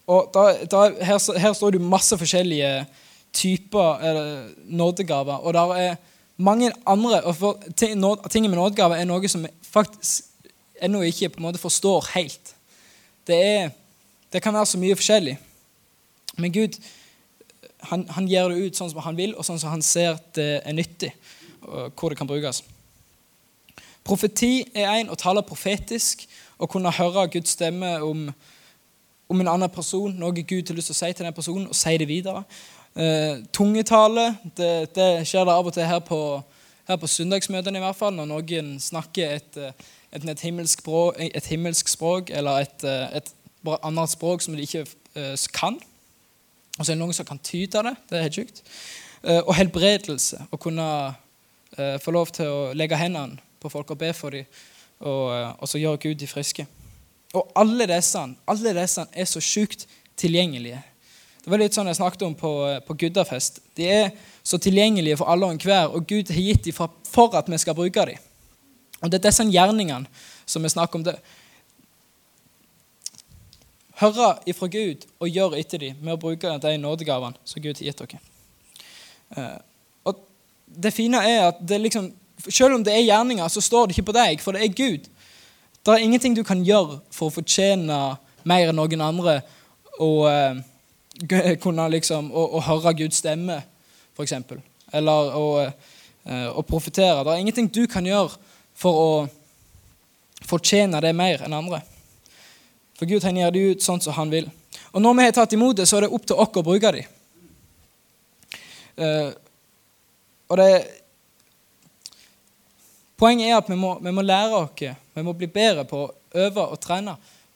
og 0.05 0.29
da, 0.33 0.41
da, 0.69 0.81
her, 1.01 1.17
her, 1.41 1.53
står 1.53 1.75
det 1.75 1.81
masse 1.81 2.17
forskjellige 2.17 2.85
typer 3.33 4.03
eller, 4.05 4.49
nådegaver. 4.65 5.41
Og 5.41 5.53
der 5.53 5.73
er 5.75 5.95
mange 6.37 6.71
andre 6.85 7.23
og 7.23 7.35
for, 7.35 7.63
ting, 7.77 7.97
nå, 7.99 8.15
ting 8.29 8.49
med 8.49 8.57
nådegaver 8.57 8.99
er 8.99 9.09
noe 9.09 9.29
som 9.31 9.47
faktisk 9.65 10.25
ennå 10.83 11.01
ikke 11.07 11.29
på 11.29 11.39
en 11.39 11.47
måte 11.47 11.61
forstår 11.61 12.11
helt. 12.13 12.53
Det, 13.27 13.35
er, 13.35 13.69
det 14.33 14.41
kan 14.43 14.53
være 14.53 14.69
så 14.69 14.77
mye 14.77 14.97
forskjellig. 14.97 15.37
Men 16.37 16.53
Gud 16.53 16.77
han, 17.89 18.05
han 18.15 18.29
gir 18.29 18.49
det 18.51 18.67
ut 18.67 18.77
sånn 18.77 18.91
som 18.91 19.03
han 19.05 19.17
vil, 19.17 19.35
og 19.35 19.45
sånn 19.47 19.59
som 19.61 19.73
han 19.73 19.83
ser 19.85 20.17
det 20.37 20.61
er 20.61 20.75
nyttig, 20.75 21.11
og 21.65 21.93
hvor 21.97 22.11
det 22.13 22.19
kan 22.19 22.29
brukes. 22.29 22.63
Profeti 24.05 24.67
er 24.77 24.99
en 24.99 25.09
å 25.09 25.17
tale 25.17 25.41
profetisk 25.45 26.27
og 26.61 26.69
kunne 26.71 26.93
høre 26.93 27.25
Guds 27.33 27.55
stemme 27.57 27.95
om, 28.05 28.27
om 29.29 29.41
en 29.41 29.53
annen 29.55 29.71
person, 29.73 30.13
noe 30.13 30.45
Gud 30.45 30.69
har 30.69 30.77
lyst 30.77 30.91
til 30.91 30.97
å 30.97 30.99
si 30.99 31.13
til 31.13 31.25
den 31.25 31.35
personen, 31.35 31.69
og 31.71 31.77
si 31.77 31.95
det 31.97 32.07
videre. 32.09 32.43
Eh, 32.95 33.41
tungetale 33.51 34.29
det, 34.55 34.93
det, 34.95 35.07
skjer 35.27 35.43
det 35.47 35.55
av 35.55 35.67
og 35.67 35.73
til 35.75 35.83
her 35.89 35.99
på, 36.05 36.19
her 36.87 36.99
på 37.01 37.09
søndagsmøtene, 37.11 37.81
i 37.81 37.83
hvert 37.83 37.97
fall, 37.97 38.13
når 38.15 38.29
noen 38.29 38.75
snakker 38.79 39.33
et, 39.39 39.57
eh, 39.59 39.73
et, 40.13 40.29
et, 40.29 40.45
himmelsk, 40.45 40.85
språk, 40.85 41.17
et 41.19 41.49
himmelsk, 41.51 41.89
språk, 41.91 42.31
eller 42.31 42.63
et, 42.63 42.85
eh, 42.87 43.17
et, 43.19 43.33
annet 43.81 44.13
språk 44.13 44.45
som 44.45 44.53
de 44.53 44.61
ikke 44.61 44.83
uh, 45.17 45.33
kan. 45.57 45.79
Og 46.75 46.83
så 46.83 46.91
er 46.91 46.95
det 46.95 47.01
noen 47.01 47.15
som 47.15 47.27
kan 47.27 47.39
tyde 47.39 47.83
det. 47.87 47.93
Det 48.09 48.17
er 48.17 48.25
helt 48.27 48.39
sjukt. 48.39 48.63
Uh, 49.23 49.41
og 49.41 49.53
helbredelse. 49.57 50.41
Å 50.51 50.59
kunne 50.61 50.87
uh, 51.11 51.97
få 52.03 52.13
lov 52.15 52.33
til 52.35 52.51
å 52.51 52.73
legge 52.77 52.99
hendene 52.99 53.39
på 53.63 53.71
folk 53.71 53.93
og 53.95 54.01
be 54.01 54.11
for 54.13 54.35
dem, 54.35 54.49
og, 54.99 55.21
uh, 55.31 55.53
og 55.59 55.69
så 55.71 55.81
gjøre 55.81 56.01
Gud 56.03 56.19
de 56.21 56.29
friske. 56.29 56.67
Og 57.35 57.55
alle 57.57 57.87
disse, 57.89 58.21
alle 58.47 58.75
disse 58.77 59.07
er 59.11 59.29
så 59.29 59.41
sjukt 59.43 59.87
tilgjengelige. 60.19 60.81
Det 61.45 61.51
var 61.51 61.61
litt 61.61 61.75
sånn 61.77 61.89
jeg 61.91 61.99
snakket 61.99 62.23
om 62.25 62.35
på, 62.37 62.51
på 62.87 62.95
Guddafest. 63.03 63.59
De 63.77 63.87
er 63.91 64.13
så 64.45 64.57
tilgjengelige 64.61 65.19
for 65.19 65.29
alle 65.29 65.47
og 65.47 65.55
enhver, 65.55 65.91
og 65.93 66.07
Gud 66.09 66.31
har 66.33 66.41
gitt 66.41 66.65
dem 66.65 66.75
for, 66.75 66.93
for 67.05 67.35
at 67.37 67.49
vi 67.51 67.59
skal 67.61 67.77
bruke 67.77 68.05
dem. 68.09 68.23
Og 69.03 69.11
det 69.11 69.19
er 69.19 69.27
disse 69.27 69.45
gjerningene 69.45 70.09
som 70.49 70.65
vi 70.65 70.71
snakker 70.73 70.99
om. 70.99 71.03
det 71.05 71.19
høre 74.01 74.31
ifra 74.49 74.67
Gud 74.71 75.05
og 75.19 75.31
gjøre 75.31 75.59
etter 75.59 75.81
dem 75.81 76.01
med 76.01 76.15
å 76.15 76.19
bruke 76.19 76.57
de 76.61 76.75
nådegavene 76.81 77.39
som 77.47 77.63
Gud 77.63 77.79
har 77.79 77.89
gitt 77.89 78.03
dere. 78.03 78.21
Uh, 79.35 79.57
og 80.09 80.21
det 80.65 80.93
fine 80.93 81.21
er 81.23 81.49
at 81.49 81.61
det 81.61 81.79
liksom, 81.81 82.11
selv 82.47 82.77
om 82.77 82.83
det 82.85 82.93
er 82.93 83.05
gjerninger, 83.05 83.47
så 83.47 83.63
står 83.63 83.87
det 83.87 83.95
ikke 83.95 84.09
på 84.11 84.17
deg, 84.17 84.43
for 84.43 84.55
det 84.55 84.65
er 84.65 84.75
Gud. 84.75 85.09
Det 85.85 85.93
er 85.93 86.03
ingenting 86.03 86.35
du 86.35 86.43
kan 86.43 86.63
gjøre 86.65 86.99
for 87.13 87.29
å 87.29 87.35
fortjene 87.35 87.99
mer 88.45 88.69
enn 88.69 88.77
noen 88.77 89.05
andre 89.05 89.39
og 90.03 90.25
uh, 90.27 90.59
kunne 91.63 91.89
liksom, 91.95 92.31
å, 92.35 92.45
å 92.59 92.63
høre 92.65 92.95
Guds 92.99 93.21
stemme, 93.23 93.61
f.eks. 94.15 94.35
Eller 94.95 95.35
å, 95.39 95.47
uh, 95.63 96.49
å 96.51 96.63
profetere. 96.67 97.23
Det 97.23 97.33
er 97.33 97.43
ingenting 97.43 97.71
du 97.71 97.85
kan 97.91 98.05
gjøre 98.05 98.35
for 98.75 98.99
å 98.99 99.09
fortjene 100.45 100.99
det 101.01 101.13
mer 101.15 101.45
enn 101.45 101.55
andre. 101.55 101.81
For 102.95 103.09
Gud 103.09 103.23
han 103.27 103.37
gjør 103.37 103.53
det 103.55 103.63
ut 103.69 103.85
sånn 103.85 104.03
som 104.03 104.15
han 104.15 104.31
vil. 104.31 104.47
Og 104.95 105.03
når 105.03 105.17
vi 105.17 105.25
har 105.27 105.35
tatt 105.35 105.55
imot 105.55 105.77
det, 105.77 105.87
så 105.89 105.97
er 105.97 106.05
det 106.05 106.13
opp 106.15 106.27
til 106.27 106.39
oss 106.39 106.59
å 106.61 106.63
bruke 106.63 106.91
det. 106.95 107.07
Uh, 108.95 109.31
og 110.47 110.61
det 110.61 110.69
Poenget 113.15 113.47
er 113.47 113.55
at 113.55 113.69
vi 113.71 113.77
må, 113.79 113.93
vi 114.03 114.11
må 114.11 114.23
lære 114.25 114.57
oss, 114.57 114.81
vi 115.15 115.23
må 115.23 115.31
bli 115.39 115.47
bedre 115.47 115.85
på 115.87 116.01
å 116.03 116.09
øve 116.35 116.65
og 116.67 116.79
trene 116.83 117.13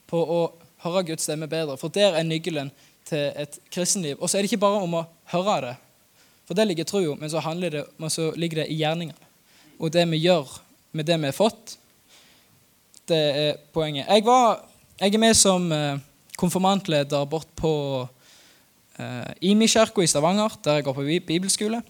på 0.08 0.20
å 0.24 0.38
høre 0.86 1.02
Guds 1.10 1.26
stemme 1.28 1.50
bedre. 1.52 1.76
For 1.76 1.92
der 1.92 2.16
er 2.16 2.24
nøkkelen 2.24 2.70
til 3.08 3.26
et 3.36 3.58
kristenliv. 3.72 4.16
Og 4.20 4.30
så 4.30 4.38
er 4.38 4.42
det 4.42 4.48
ikke 4.50 4.62
bare 4.64 4.80
om 4.80 4.96
å 5.02 5.04
høre 5.34 5.58
det, 5.66 5.74
for 6.48 6.56
det 6.56 6.66
ligger 6.66 6.88
troa, 6.88 7.16
men 7.20 7.84
men 7.98 8.10
så 8.10 8.32
ligger 8.36 8.62
det 8.62 8.70
i 8.72 8.80
gjerningene. 8.80 9.28
Og 9.78 9.92
det 9.92 10.08
vi 10.08 10.16
gjør 10.16 10.48
med 10.92 11.06
det 11.06 11.20
vi 11.20 11.26
har 11.26 11.36
fått, 11.36 11.76
det 13.08 13.16
er 13.16 13.56
poenget. 13.72 14.08
Jeg 14.08 14.24
var 14.24 14.64
jeg 15.00 15.14
er 15.14 15.20
med 15.22 15.34
som 15.34 15.70
eh, 15.72 15.96
konfirmantleder 16.36 17.24
bort 17.24 17.48
på 17.56 17.72
eh, 19.00 19.30
Imi-kirka 19.48 20.02
i 20.04 20.06
Stavanger, 20.06 20.58
der 20.64 20.74
jeg 20.74 20.84
går 20.84 20.92
på 20.92 21.06
bibelskole. 21.26 21.80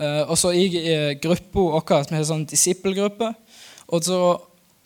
Eh, 0.00 0.22
og 0.26 0.38
så 0.38 0.50
i 0.50 0.66
eh, 0.66 1.14
gruppa 1.22 1.60
vår, 1.60 2.08
vi 2.10 2.16
har 2.16 2.26
sånn 2.26 2.42
disippelgruppe. 2.50 3.30
Og 3.90 4.02
så 4.06 4.20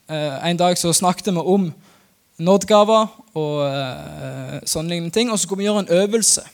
en 0.05 0.59
dag 0.61 0.77
så 0.77 0.90
snakket 0.92 1.31
vi 1.33 1.40
om 1.40 1.70
nådgaver 2.37 3.07
og 3.33 3.62
eh, 3.64 4.59
sånne 4.68 4.92
lignende 4.92 5.14
ting. 5.16 5.33
Og 5.33 5.38
så 5.38 5.47
skulle 5.47 5.62
vi 5.62 5.70
gjøre 5.70 5.87
en 5.87 5.94
øvelse. 6.03 6.44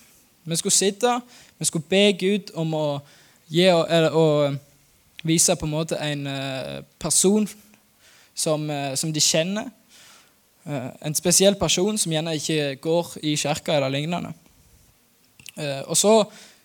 Vi 0.47 0.57
skulle 0.57 0.77
sitte, 0.77 1.17
vi 1.59 1.67
skulle 1.67 1.91
be 1.91 2.05
Gud 2.21 2.55
om 2.55 2.75
å, 2.79 2.87
gi, 3.51 3.67
eller, 3.67 4.15
å 4.15 5.27
vise 5.27 5.59
på 5.59 5.67
en 5.67 5.75
måte 5.75 5.99
en 5.99 6.23
person 7.03 7.49
som, 8.35 8.71
som 8.95 9.11
de 9.13 9.21
kjenner 9.21 9.67
en 10.71 11.17
spesiell 11.19 11.57
person 11.59 11.99
som 11.99 12.13
gjerne 12.13 12.37
ikke 12.39 12.77
går 12.85 13.13
i 13.27 13.35
kirka 13.39 13.77
eller 13.77 13.93
lignende. 13.93 14.33
Eh, 15.57 15.83
og 15.87 15.97
så 15.99 16.15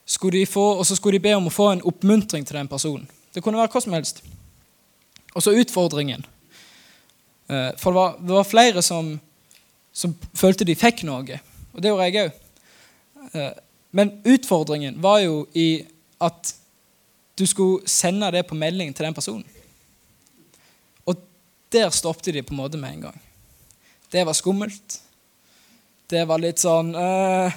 skulle 0.05 0.39
de 0.39 0.45
få, 0.49 0.63
og 0.79 0.85
så 0.85 0.95
skulle 0.95 1.17
de 1.17 1.25
be 1.25 1.33
om 1.35 1.49
å 1.49 1.53
få 1.53 1.71
en 1.73 1.83
oppmuntring 1.89 2.45
til 2.45 2.59
den 2.59 2.69
personen. 2.71 3.07
Det 3.33 3.43
kunne 3.43 3.59
være 3.59 3.73
hva 3.73 3.81
som 3.83 3.95
helst. 3.97 4.21
Og 5.35 5.43
så 5.43 5.55
utfordringen. 5.57 6.25
Eh, 7.49 7.71
for 7.81 7.91
det 7.91 7.99
var, 7.99 8.17
det 8.21 8.37
var 8.37 8.49
flere 8.49 8.85
som, 8.85 9.15
som, 9.93 10.15
følte 10.37 10.67
de 10.67 10.77
fikk 10.77 11.03
noe, 11.07 11.41
og 11.73 11.81
det 11.81 11.91
gjorde 11.91 12.09
jeg 12.09 12.27
òg. 12.27 12.41
Men 13.95 14.11
utfordringen 14.27 14.99
var 15.01 15.21
jo 15.23 15.45
i 15.57 15.85
at 16.23 16.53
du 17.35 17.43
skulle 17.47 17.89
sende 17.89 18.29
det 18.31 18.45
på 18.47 18.55
melding 18.55 18.93
til 18.95 19.07
den 19.07 19.15
personen. 19.15 19.45
Og 21.07 21.19
der 21.71 21.89
stoppet 21.95 22.33
de 22.35 22.43
på 22.43 22.53
en 22.53 22.61
måte 22.61 22.79
med 22.79 22.93
en 22.93 23.07
gang. 23.09 23.21
Det 24.15 24.25
var 24.25 24.33
skummelt. 24.33 25.01
Det 26.09 26.21
var 26.27 26.39
litt 26.39 26.61
sånn 26.61 26.93
øh, 26.95 27.55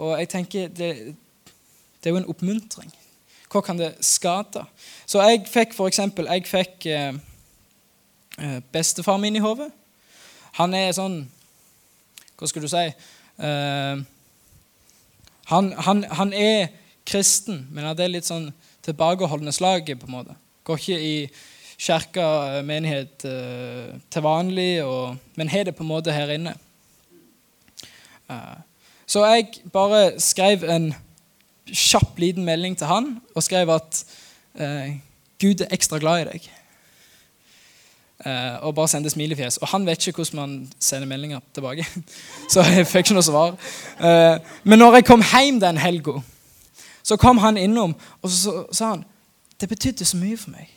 Og 0.00 0.12
jeg 0.16 0.28
tenker 0.32 0.70
det, 0.72 0.90
det, 1.12 2.06
er 2.08 2.14
jo 2.14 2.20
en 2.22 2.30
oppmuntring. 2.32 2.88
Hva 3.52 3.60
kan 3.60 3.76
det 3.76 3.90
skade? 4.00 4.62
Så 5.04 5.20
jeg 5.20 5.42
fikk 5.52 5.74
for 5.76 5.90
eksempel 5.90 6.30
jeg 6.32 6.46
fikk 6.48 6.86
øh, 6.88 7.18
bestefar 8.72 9.20
min 9.20 9.36
i 9.36 9.42
hodet. 9.44 9.68
Han 10.56 10.72
er 10.72 10.96
sånn 10.96 11.18
Hva 12.40 12.48
skal 12.48 12.64
du 12.64 12.70
si? 12.72 12.86
Uh, 13.36 14.00
han, 15.52 15.70
han, 15.76 16.02
han, 16.08 16.32
er 16.32 16.70
kristen, 17.04 17.66
men 17.68 17.84
han 17.84 18.00
er 18.00 18.14
litt 18.14 18.28
sånn 18.28 18.48
tilbakeholdne 18.84 19.52
slaget, 19.52 20.00
på 20.00 20.08
en 20.08 20.14
måte. 20.14 20.36
Går 20.64 20.80
ikke 20.80 20.96
i 21.00 21.16
kirke, 21.78 22.26
menighet 22.64 23.24
eh, 23.28 23.96
til 24.10 24.24
vanlig, 24.24 24.84
og, 24.84 25.16
men 25.36 25.48
har 25.52 25.66
det 25.68 25.76
på 25.76 25.84
en 25.84 25.90
måte 25.90 26.14
her 26.14 26.32
inne. 26.36 26.54
Eh, 28.30 28.56
Så 29.06 29.22
jeg 29.22 29.46
bare 29.72 30.20
skrev 30.20 30.64
en 30.66 30.94
kjapp, 31.66 32.18
liten 32.18 32.44
melding 32.44 32.74
til 32.78 32.86
han 32.86 33.20
og 33.34 33.42
skrev 33.42 33.70
at 33.70 34.04
eh, 34.58 34.96
Gud 35.38 35.60
er 35.60 35.70
ekstra 35.70 35.98
glad 36.02 36.24
i 36.24 36.28
deg. 36.30 36.48
Eh, 38.24 38.56
og 38.66 38.74
bare 38.74 38.88
sendte 38.88 39.10
smilefjes. 39.12 39.60
Og 39.62 39.68
han 39.68 39.86
vet 39.86 40.06
ikke 40.06 40.24
hvordan 40.24 40.40
man 40.40 40.72
sender 40.80 41.06
meldinger 41.06 41.40
tilbake. 41.54 41.86
Så 42.50 42.64
jeg 42.66 42.86
fikk 42.86 43.06
ikke 43.06 43.14
noe 43.18 43.26
svar. 43.26 43.54
Eh, 44.00 44.38
men 44.64 44.78
når 44.78 44.98
jeg 44.98 45.06
kom 45.06 45.22
hjem 45.22 45.60
den 45.60 45.78
helga, 45.78 46.18
så 47.02 47.16
kom 47.16 47.38
han 47.38 47.56
innom 47.56 47.94
og 48.22 48.30
så 48.30 48.64
sa 48.74 48.88
han, 48.96 49.04
det 49.60 49.68
betydde 49.68 50.04
så 50.04 50.16
mye 50.18 50.36
for 50.36 50.50
meg. 50.50 50.72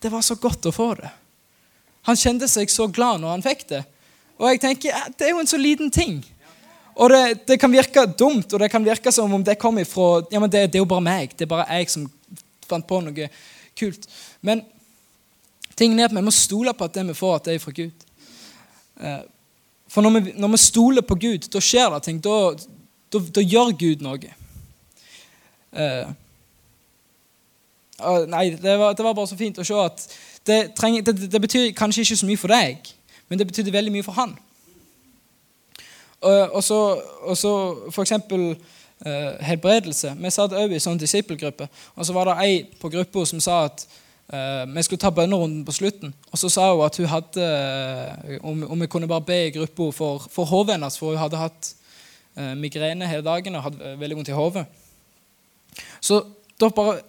Det 0.00 0.08
var 0.12 0.24
så 0.24 0.34
godt 0.40 0.68
å 0.70 0.72
få 0.72 0.92
det. 0.98 1.10
Han 2.08 2.16
kjente 2.16 2.48
seg 2.48 2.70
så 2.72 2.86
glad 2.88 3.20
når 3.20 3.34
han 3.36 3.44
fikk 3.44 3.66
det. 3.68 3.80
Og 4.40 4.48
jeg 4.48 4.60
tenker, 4.62 4.92
ja, 4.94 5.02
det 5.12 5.26
er 5.26 5.34
jo 5.34 5.42
en 5.42 5.50
så 5.50 5.60
liten 5.60 5.90
ting. 5.92 6.22
Og 6.96 7.12
det, 7.12 7.22
det, 7.48 7.58
kan 7.60 7.72
virke 7.72 8.06
dumt, 8.08 8.52
og 8.52 8.62
det 8.62 8.70
kan 8.72 8.84
virke 8.84 9.12
som 9.12 9.32
om 9.32 9.44
det 9.44 9.58
kommer 9.60 9.84
ifra 9.84 10.22
ja, 10.32 10.40
men 10.40 10.50
det, 10.50 10.66
det, 10.72 10.80
er 10.80 10.84
jo 10.84 10.88
bare 10.88 11.04
meg. 11.04 11.34
Det 11.36 11.44
er 11.44 11.52
bare 11.52 11.68
jeg 11.76 11.92
som 11.92 12.06
fant 12.68 12.86
på 12.88 13.00
noe 13.04 13.28
kult. 13.78 14.08
Men 14.44 14.64
tingen 15.76 16.00
er 16.00 16.08
at 16.08 16.16
vi 16.16 16.24
må 16.24 16.32
stole 16.34 16.74
på 16.76 16.88
at 16.88 16.96
det 16.96 17.06
vi 17.12 17.18
får, 17.20 17.36
at 17.36 17.50
det 17.50 17.56
er 17.56 17.62
fra 17.62 17.76
Gud. 17.76 18.08
Eh, 19.00 19.22
for 19.90 20.06
når 20.06 20.16
vi, 20.16 20.34
når 20.40 20.54
vi 20.54 20.62
stoler 20.64 21.04
på 21.04 21.18
Gud, 21.20 21.48
da 21.52 21.62
skjer 21.64 21.92
det 21.94 22.02
ting. 22.06 22.20
Da, 22.24 22.36
da, 23.12 23.22
da 23.40 23.44
gjør 23.44 23.72
Gud 23.80 24.04
noe. 24.06 24.34
Uh, 28.00 28.22
uh, 28.22 28.26
nei, 28.28 28.50
det 28.62 28.78
var, 28.78 28.92
det 28.92 29.04
var, 29.04 29.14
bare 29.14 29.28
så 29.28 29.36
fint 29.36 29.58
å 29.58 29.66
se 29.66 29.76
at 29.76 30.04
det, 30.46 30.58
trenger, 30.76 31.04
det, 31.04 31.30
det, 31.32 31.40
betyr 31.40 31.70
kanskje 31.76 32.04
ikke 32.04 32.20
så 32.20 32.28
mye 32.28 32.40
for 32.40 32.52
deg, 32.52 32.92
men 33.28 33.40
det 33.40 33.46
betydde 33.48 33.74
veldig 33.74 33.94
mye 33.94 34.06
for 34.06 34.16
han. 34.16 34.34
Uh, 36.20 36.48
og 36.52 36.62
så, 36.64 36.80
så 37.38 37.54
for 37.90 38.04
eksempel 38.04 38.54
helbredelse. 39.00 40.10
Vi 40.20 40.28
satt 40.28 40.52
òg 40.52 40.74
i 40.76 40.78
sånn 40.82 40.98
disippelgruppe, 41.00 41.70
og 41.96 42.04
så 42.04 42.12
var 42.12 42.28
det 42.28 42.34
ei 42.44 42.56
på 42.82 42.90
gruppa 42.92 43.22
som 43.24 43.40
sa 43.40 43.62
at 43.70 43.86
vi 44.68 44.82
skulle 44.84 45.00
ta 45.00 45.08
bønnerunden 45.08 45.62
på 45.64 45.72
slutten. 45.72 46.12
Og 46.28 46.36
så 46.36 46.50
sa 46.52 46.66
hun 46.68 46.84
at 46.84 46.98
hun 47.00 47.08
hadde 47.08 47.46
om, 48.44 48.60
om 48.76 48.84
vi 48.84 48.90
kunne 48.92 49.08
bare 49.08 49.24
be 49.24 49.38
i 49.46 49.54
gruppa 49.54 49.86
for, 49.96 50.26
for 50.28 50.44
hodet 50.52 50.76
hennes, 50.76 50.98
for 51.00 51.14
hun 51.14 51.22
hadde 51.22 51.40
hatt 51.40 51.70
migrene 52.60 53.08
hele 53.08 53.24
dagen 53.24 53.56
og 53.56 53.64
hadde 53.70 53.94
veldig 54.04 54.20
vondt 54.20 54.30
i 54.34 54.36
hodet. 54.36 54.66
Så 56.04 56.20
da 56.60 56.68
bare 56.68 57.00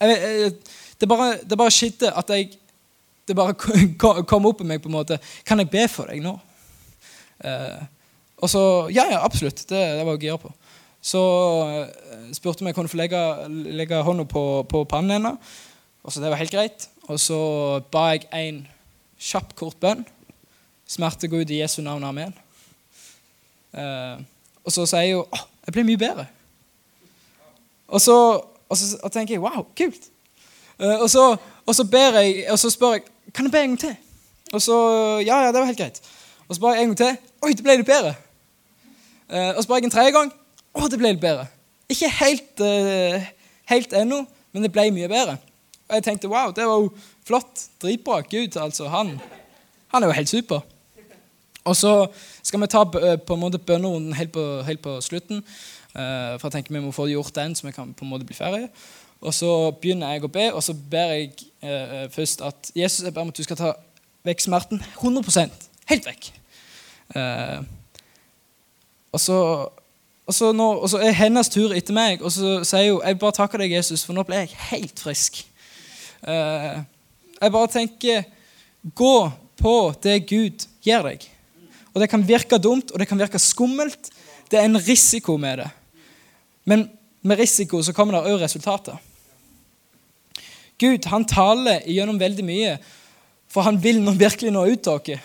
jeg, 0.00 0.16
jeg, 0.16 0.52
det, 1.00 1.08
bare 1.10 1.28
det 1.42 1.58
bare 1.58 1.74
skjedde 1.74 2.12
at 2.14 2.30
jeg 2.30 2.52
Det 3.28 3.36
bare 3.36 3.54
kom 4.30 4.46
opp 4.48 4.62
i 4.62 4.66
meg 4.68 4.82
på 4.82 4.88
en 4.88 4.96
måte 4.96 5.18
Kan 5.44 5.60
jeg 5.60 5.70
be 5.70 5.84
for 5.90 6.08
deg 6.08 6.22
nå? 6.24 6.38
Eh, 7.44 7.82
og 8.38 8.50
så 8.50 8.62
Ja, 8.94 9.08
ja, 9.10 9.24
absolutt. 9.24 9.64
Det, 9.68 9.78
det 9.98 10.04
var 10.06 10.16
jeg 10.16 10.28
gira 10.28 10.38
på. 10.40 10.52
Så 11.02 11.20
eh, 11.66 12.30
spurte 12.34 12.62
om 12.62 12.70
jeg 12.70 12.76
kunne 12.76 12.90
få 12.90 13.00
legge, 13.00 13.20
legge 13.48 14.02
hånda 14.02 14.26
på, 14.30 14.44
på 14.70 14.84
pannen 14.90 15.18
hennes. 15.18 15.56
Og 16.02 16.12
så 16.12 16.22
det 16.22 16.30
var 16.30 16.40
helt 16.40 16.54
greit. 16.54 16.88
Og 17.08 17.20
så 17.20 17.38
ba 17.92 18.12
jeg 18.14 18.28
en 18.32 18.62
kjapp, 19.18 19.54
kort 19.58 19.78
bønn. 19.82 20.04
Smerte 20.88 21.28
gå 21.28 21.42
ut 21.42 21.50
i 21.50 21.60
Jesu 21.60 21.80
navn. 21.82 22.06
Amen. 22.06 22.34
Eh, 23.74 24.20
og 24.64 24.74
så 24.74 24.86
sier 24.88 25.18
hun 25.18 25.24
å, 25.24 25.42
jeg 25.66 25.76
ble 25.76 25.84
mye 25.88 26.00
bedre. 26.00 26.26
Og 27.88 28.02
så, 28.04 28.16
og 28.68 28.76
så 28.76 28.98
og 29.02 29.12
tenker 29.12 29.34
jeg 29.34 29.42
wow, 29.42 29.66
kult. 29.76 30.10
Uh, 30.78 31.00
og, 31.02 31.10
så, 31.10 31.36
og, 31.66 31.74
så, 31.74 31.84
ber 31.84 32.20
jeg, 32.20 32.44
og 32.50 32.58
så 32.58 32.70
spør 32.70 32.92
jeg 32.98 33.02
kan 33.34 33.44
jeg 33.44 33.52
be 33.52 33.60
en 33.60 33.70
gang 33.70 33.80
til. 33.80 33.96
Og 34.52 34.62
så 34.62 34.76
ja, 35.26 35.40
ja, 35.44 35.52
det 35.52 35.60
var 35.60 35.64
helt 35.64 35.78
greit. 35.78 36.00
Og 36.48 36.54
så 36.54 36.60
ba 36.60 36.72
jeg 36.72 36.82
en 36.82 36.94
gang 36.94 36.96
til. 36.96 37.16
Oi, 37.42 37.52
det 37.52 37.64
ble 37.64 37.76
litt 37.80 37.88
bedre. 37.88 38.14
Uh, 39.28 39.52
og 39.56 39.62
så 39.62 39.68
ba 39.68 39.78
jeg 39.80 39.88
en 39.88 39.92
tredje 39.92 40.14
gang. 40.16 40.32
Å, 40.72 40.88
det 40.88 41.00
ble 41.00 41.12
litt 41.12 41.20
bedre. 41.20 41.44
Ikke 41.92 42.08
helt, 42.20 42.62
uh, 42.62 43.28
helt 43.72 43.92
ennå, 43.96 44.22
men 44.52 44.64
det 44.64 44.72
ble 44.72 44.88
mye 44.96 45.10
bedre. 45.10 45.36
Og 45.88 45.98
jeg 45.98 46.06
tenkte 46.06 46.30
wow, 46.32 46.52
det 46.56 46.64
var 46.68 46.80
jo 46.84 46.88
flott. 47.28 47.68
Dritbra. 47.82 48.22
Gud, 48.24 48.56
altså. 48.56 48.88
Han, 48.92 49.16
han 49.92 50.02
er 50.02 50.12
jo 50.12 50.16
helt 50.16 50.32
super. 50.32 50.64
Og 51.68 51.76
så 51.76 51.92
skal 52.42 52.62
vi 52.62 52.70
ta 52.72 52.84
på 52.88 53.34
en 53.34 53.40
måte 53.40 53.60
bønnerunden 53.60 54.14
helt, 54.16 54.36
helt 54.64 54.82
på 54.84 55.00
slutten. 55.04 55.42
Uh, 55.98 56.38
for 56.38 56.46
jeg 56.46 56.58
tenker 56.58 56.76
vi 56.76 56.84
må 56.84 56.92
få 56.94 57.08
gjort 57.10 57.34
den, 57.34 57.56
så 57.58 57.66
vi 57.66 57.74
kan 57.74 57.90
på 57.94 58.06
en 58.06 58.12
måte 58.12 58.26
bli 58.26 58.36
ferdige. 58.36 58.70
Og 59.18 59.34
så 59.34 59.50
begynner 59.80 60.14
jeg 60.14 60.22
å 60.24 60.30
be, 60.30 60.44
og 60.54 60.62
så 60.62 60.74
ber 60.78 61.14
jeg 61.16 61.32
eh, 61.58 62.04
først 62.14 62.44
at 62.46 62.68
Jesus 62.76 63.02
jeg 63.02 63.14
ber 63.14 63.24
om 63.24 63.32
at 63.32 63.38
du 63.38 63.42
skal 63.42 63.58
ta 63.58 63.72
vekk 64.28 64.44
smerten 64.44 64.82
100% 65.00 65.64
Helt 65.88 66.06
vekk. 66.06 66.28
Eh, 67.16 67.58
og, 69.10 69.18
så, 69.18 69.38
og, 70.28 70.34
så 70.36 70.52
når, 70.54 70.82
og 70.84 70.92
så 70.92 71.00
er 71.02 71.16
hennes 71.18 71.50
tur 71.50 71.74
etter 71.74 71.96
meg, 71.96 72.22
og 72.22 72.30
så 72.30 72.60
sier 72.68 72.92
hun 72.92 73.02
jeg 73.02 73.18
bare 73.18 73.38
takker 73.40 73.64
deg, 73.64 73.74
Jesus, 73.74 74.04
for 74.06 74.14
nå 74.14 74.22
ble 74.28 74.44
jeg 74.44 74.54
helt 74.68 75.02
frisk. 75.02 75.40
jeg 76.22 77.52
bare 77.54 77.72
tenker 77.72 78.26
Gå 78.94 79.30
på 79.58 79.74
det 80.04 80.20
Gud 80.28 80.68
gir 80.84 81.02
deg. 81.02 81.24
Og 81.90 82.00
Det 82.00 82.10
kan 82.10 82.22
virke 82.22 82.60
dumt 82.62 82.92
og 82.92 83.00
det 83.00 83.08
kan 83.08 83.18
virke 83.18 83.40
skummelt. 83.42 84.12
Det 84.50 84.60
er 84.60 84.68
en 84.68 84.78
risiko 84.78 85.36
med 85.36 85.64
det. 85.64 85.70
Men 86.68 86.88
med 87.24 87.40
risiko 87.40 87.80
så 87.82 87.94
kommer 87.96 88.18
det 88.18 88.28
òg 88.30 88.42
resultater. 88.42 88.98
Gud 90.78 91.08
han 91.10 91.26
taler 91.26 91.82
gjennom 91.88 92.20
veldig 92.20 92.44
mye, 92.46 92.76
for 93.50 93.66
han 93.66 93.80
vil 93.82 94.02
nå 94.04 94.14
virkelig 94.24 94.52
nå 94.54 94.66
ut 94.68 94.84
til 94.84 95.02
dere. 95.08 95.20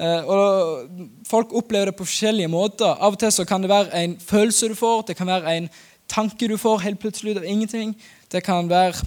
Eh, 0.00 0.24
og 0.24 1.08
Folk 1.28 1.52
opplever 1.54 1.90
det 1.90 1.96
på 1.98 2.06
forskjellige 2.06 2.50
måter. 2.50 2.88
Av 2.90 3.14
og 3.14 3.20
til 3.20 3.32
så 3.34 3.44
kan 3.46 3.62
det 3.62 3.70
være 3.70 4.04
en 4.04 4.16
følelse 4.18 4.70
du 4.70 4.74
får, 4.78 5.02
det 5.10 5.16
kan 5.18 5.30
være 5.30 5.56
en 5.56 5.68
tanke 6.10 6.48
du 6.48 6.56
får 6.58 6.82
helt 6.86 6.98
plutselig 7.02 7.36
ut 7.36 7.42
av 7.42 7.46
ingenting. 7.46 7.94
Det 8.32 8.42
kan 8.42 8.70
være 8.70 9.04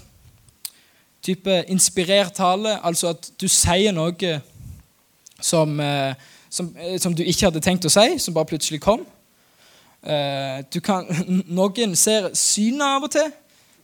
type 1.24 1.64
inspirert 1.72 2.36
tale, 2.36 2.78
altså 2.84 3.14
at 3.14 3.30
du 3.40 3.48
sier 3.48 3.92
noe 3.96 4.38
som, 5.40 5.80
eh, 5.80 6.14
som, 6.50 6.70
eh, 6.76 6.98
som 7.00 7.14
du 7.14 7.24
ikke 7.24 7.48
hadde 7.48 7.64
tenkt 7.64 7.84
å 7.88 7.92
si, 7.92 8.18
som 8.18 8.34
bare 8.34 8.52
plutselig 8.52 8.80
kom. 8.80 9.06
Eh, 10.04 10.80
kan, 10.84 11.08
noen 11.58 11.96
ser 11.96 12.28
synet 12.36 12.84
av 12.84 13.06
og 13.08 13.14
til. 13.14 13.32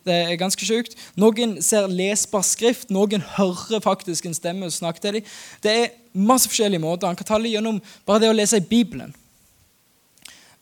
Det 0.05 0.17
er 0.17 0.41
ganske 0.41 0.65
sjukt. 0.65 0.97
Noen 1.21 1.59
ser 1.65 1.89
lesbar 1.93 2.45
skrift. 2.47 2.93
Noen 2.93 3.25
hører 3.37 3.83
faktisk 3.85 4.27
en 4.27 4.37
stemme 4.37 4.71
snakke 4.73 5.01
til 5.01 5.19
dem. 5.19 5.31
Det 5.65 5.73
er 5.77 5.95
masse 6.13 6.49
forskjellige 6.49 6.83
måter. 6.83 7.09
Han 7.09 7.19
kan 7.19 7.29
tale 7.29 7.53
gjennom 7.53 7.81
bare 8.09 8.25
det 8.25 8.31
å 8.33 8.37
lese 8.37 8.61
i 8.61 8.65
Bibelen. 8.65 9.13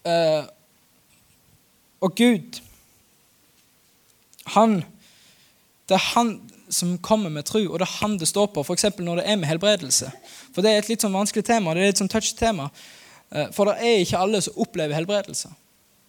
Uh, 0.07 0.47
og 2.01 2.15
Gud 2.15 2.61
Han 4.55 4.77
Det 5.89 5.97
er 5.97 6.05
han 6.15 6.31
som 6.71 6.93
kommer 7.03 7.33
med 7.33 7.45
tro, 7.49 7.59
og 7.67 7.81
det 7.81 7.87
er 7.89 7.97
han 8.03 8.19
det 8.21 8.29
står 8.29 8.51
på. 8.53 8.61
F.eks. 8.61 8.85
når 8.99 9.21
det 9.21 9.25
er 9.27 9.37
med 9.41 9.49
helbredelse. 9.49 10.11
For 10.53 10.63
det 10.63 10.71
er 10.71 10.83
et 10.83 10.91
litt 10.91 11.05
sånn 11.05 11.17
vanskelig 11.17 11.47
tema. 11.49 11.75
det 11.75 11.87
er 11.87 11.95
et 11.95 12.01
sånn 12.01 12.11
touch-tema. 12.13 12.69
Eh, 13.33 13.51
for 13.53 13.69
det 13.69 13.77
er 13.85 14.03
ikke 14.03 14.21
alle 14.25 14.41
som 14.45 14.61
opplever 14.61 14.97
helbredelse. 14.97 15.51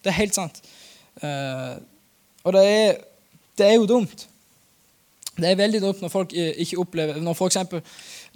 Det 0.04 0.12
er 0.12 0.20
helt 0.22 0.36
sant. 0.38 0.62
Eh, 1.22 1.76
og 2.44 2.56
det 2.56 2.66
er, 2.66 3.02
det 3.60 3.68
er 3.68 3.76
jo 3.76 3.90
dumt. 3.90 4.26
Det 5.40 5.48
er 5.48 5.60
veldig 5.60 5.82
dumt 5.84 6.02
når 6.04 6.12
folk 6.12 6.34
ikke 6.36 6.82
opplever 6.82 7.22
Når 7.24 7.36
f.eks. 7.38 7.58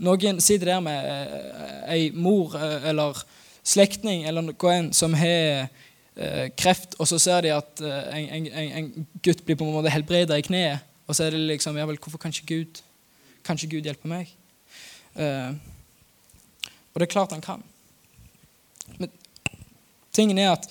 noen 0.07 0.37
sitter 0.39 0.69
der 0.71 0.83
med 0.83 1.07
eh, 1.09 1.95
ei 1.95 2.03
mor 2.15 2.55
eller 2.59 3.19
slektning 3.63 4.23
eller 4.27 4.45
noen 4.51 4.93
som 4.95 5.15
har 5.15 5.67
kreft, 6.59 6.93
og 7.01 7.07
så 7.09 7.17
ser 7.17 7.41
de 7.41 7.49
at 7.55 7.79
en, 7.81 8.45
en, 8.45 8.73
en 8.77 9.07
gutt 9.25 9.39
blir 9.47 9.57
på 9.57 9.65
en 9.65 9.73
måte 9.73 9.89
helbreda 9.89 10.37
i 10.37 10.43
kneet, 10.45 10.83
og 11.09 11.15
så 11.17 11.25
er 11.25 11.33
det 11.33 11.39
liksom 11.47 11.79
ja 11.79 11.87
vel, 11.89 11.97
Hvorfor 11.97 12.21
kan 12.21 12.29
ikke 12.29 12.51
Gud, 12.51 12.83
kan 13.41 13.57
ikke 13.57 13.71
Gud 13.79 13.89
hjelpe 13.89 14.11
meg? 14.11 14.29
og 15.15 16.99
det 17.01 17.07
er 17.07 17.13
klart 17.15 17.33
han 17.33 17.41
kan. 17.41 17.63
Men 18.97 19.11
tingen 20.15 20.39
er 20.41 20.53
at 20.55 20.67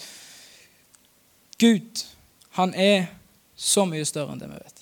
Gud, 1.63 2.05
han 2.59 2.75
er 2.75 3.07
så 3.57 3.85
mye 3.87 4.07
større 4.09 4.35
enn 4.35 4.43
det 4.43 4.51
vi 4.51 4.59
vet. 4.59 4.81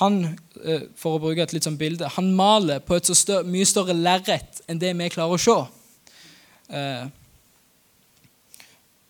Han, 0.00 0.22
eh, 0.64 0.88
for 0.98 1.16
å 1.16 1.22
bruke 1.22 1.44
et 1.44 1.52
litt 1.54 1.66
sånn 1.66 1.78
bilde, 1.78 2.08
han 2.16 2.32
maler 2.34 2.82
på 2.82 2.96
et 2.96 3.06
så 3.06 3.14
større, 3.14 3.46
mye 3.46 3.66
større 3.68 3.94
lerret 3.94 4.64
enn 4.66 4.80
det 4.82 4.90
vi 4.98 5.12
klarer 5.14 5.36
å 5.36 5.44
se. 5.44 5.58
Eh, 6.74 7.04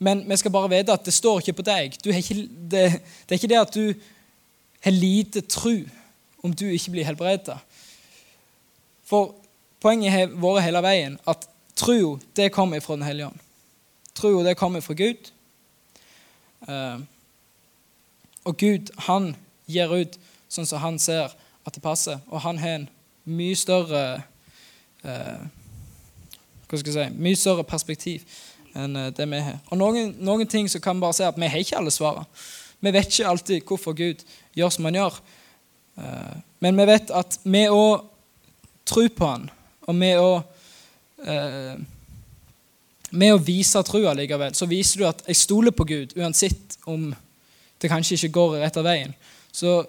men 0.04 0.24
vi 0.28 0.36
skal 0.36 0.52
bare 0.52 0.72
vite 0.74 0.92
at 0.92 1.06
det 1.06 1.14
står 1.16 1.40
ikke 1.40 1.60
på 1.62 1.66
deg. 1.70 1.96
Ikke, 1.96 2.36
det, 2.44 2.82
det, 3.00 3.30
er 3.30 3.38
ikke 3.38 3.52
det 3.54 3.62
at 3.62 3.76
du 3.78 3.94
har 4.84 4.92
lite 4.92 5.40
tru 5.48 5.86
om 6.44 6.52
du 6.52 6.66
ikke 6.68 6.92
blir 6.92 7.08
helbredet. 7.08 7.56
For 9.08 9.32
poenget 9.80 10.12
har 10.12 10.36
vært 10.42 10.66
hele 10.66 10.84
veien 10.84 11.16
at 11.30 11.48
Troa, 11.76 12.18
det 12.36 12.52
kommer 12.52 12.80
fra 12.80 12.96
Den 12.96 13.06
hellige 13.06 13.26
ånd. 13.26 13.40
Troa, 14.14 14.44
det 14.46 14.56
kommer 14.56 14.80
fra 14.80 14.94
Gud. 14.94 15.30
Uh, 16.68 17.00
og 18.44 18.56
Gud, 18.56 18.92
han 19.08 19.34
gir 19.66 19.92
ut 19.92 20.18
sånn 20.48 20.68
som 20.68 20.80
han 20.80 20.98
ser 20.98 21.34
at 21.64 21.74
det 21.74 21.82
passer. 21.82 22.20
Og 22.30 22.40
han 22.44 22.60
har 22.60 22.78
en 22.78 22.88
mye 23.24 23.56
større 23.56 24.02
uh, 25.04 25.44
Hva 26.68 26.80
skal 26.80 26.90
jeg 26.90 26.96
si 26.96 27.22
Mye 27.22 27.38
større 27.38 27.64
perspektiv 27.64 28.24
enn 28.74 28.96
eh, 28.98 29.12
det 29.14 29.26
vi 29.30 29.40
har. 29.46 29.60
Og 29.70 29.78
noen, 29.80 30.14
noen 30.24 30.48
ting 30.50 30.68
så 30.70 30.80
kan 30.82 30.98
vi 30.98 31.04
bare 31.04 31.16
si 31.16 31.26
at 31.26 31.38
vi 31.38 31.50
har 31.50 31.62
ikke 31.62 31.78
alle 31.78 31.94
svarene. 31.94 32.26
Vi 32.84 32.92
vet 32.92 33.08
ikke 33.08 33.30
alltid 33.30 33.68
hvorfor 33.68 33.96
Gud 33.96 34.24
gjør 34.58 34.72
som 34.74 34.88
han 34.88 34.98
gjør. 34.98 35.20
Eh, 36.02 36.32
men 36.64 36.80
vi 36.80 36.88
vet 36.90 37.12
at 37.14 37.38
vi 37.44 37.64
òg 37.70 38.04
tror 38.84 39.12
på 39.16 39.28
han, 39.30 39.46
og 39.88 39.96
vi 40.00 40.10
å 40.20 40.32
eh, 41.24 41.74
med 43.14 43.34
å 43.34 43.42
vise 43.42 43.82
trua 43.86 44.14
likevel, 44.16 44.54
så 44.54 44.66
viser 44.70 45.00
du 45.00 45.06
at 45.08 45.22
jeg 45.28 45.38
stoler 45.38 45.74
på 45.74 45.86
Gud, 45.88 46.16
uansett 46.18 46.78
om 46.90 47.12
det 47.80 47.90
kanskje 47.90 48.18
ikke 48.18 48.34
går 48.38 48.56
rett 48.62 48.78
av 48.80 48.86
veien. 48.86 49.14
Så 49.52 49.82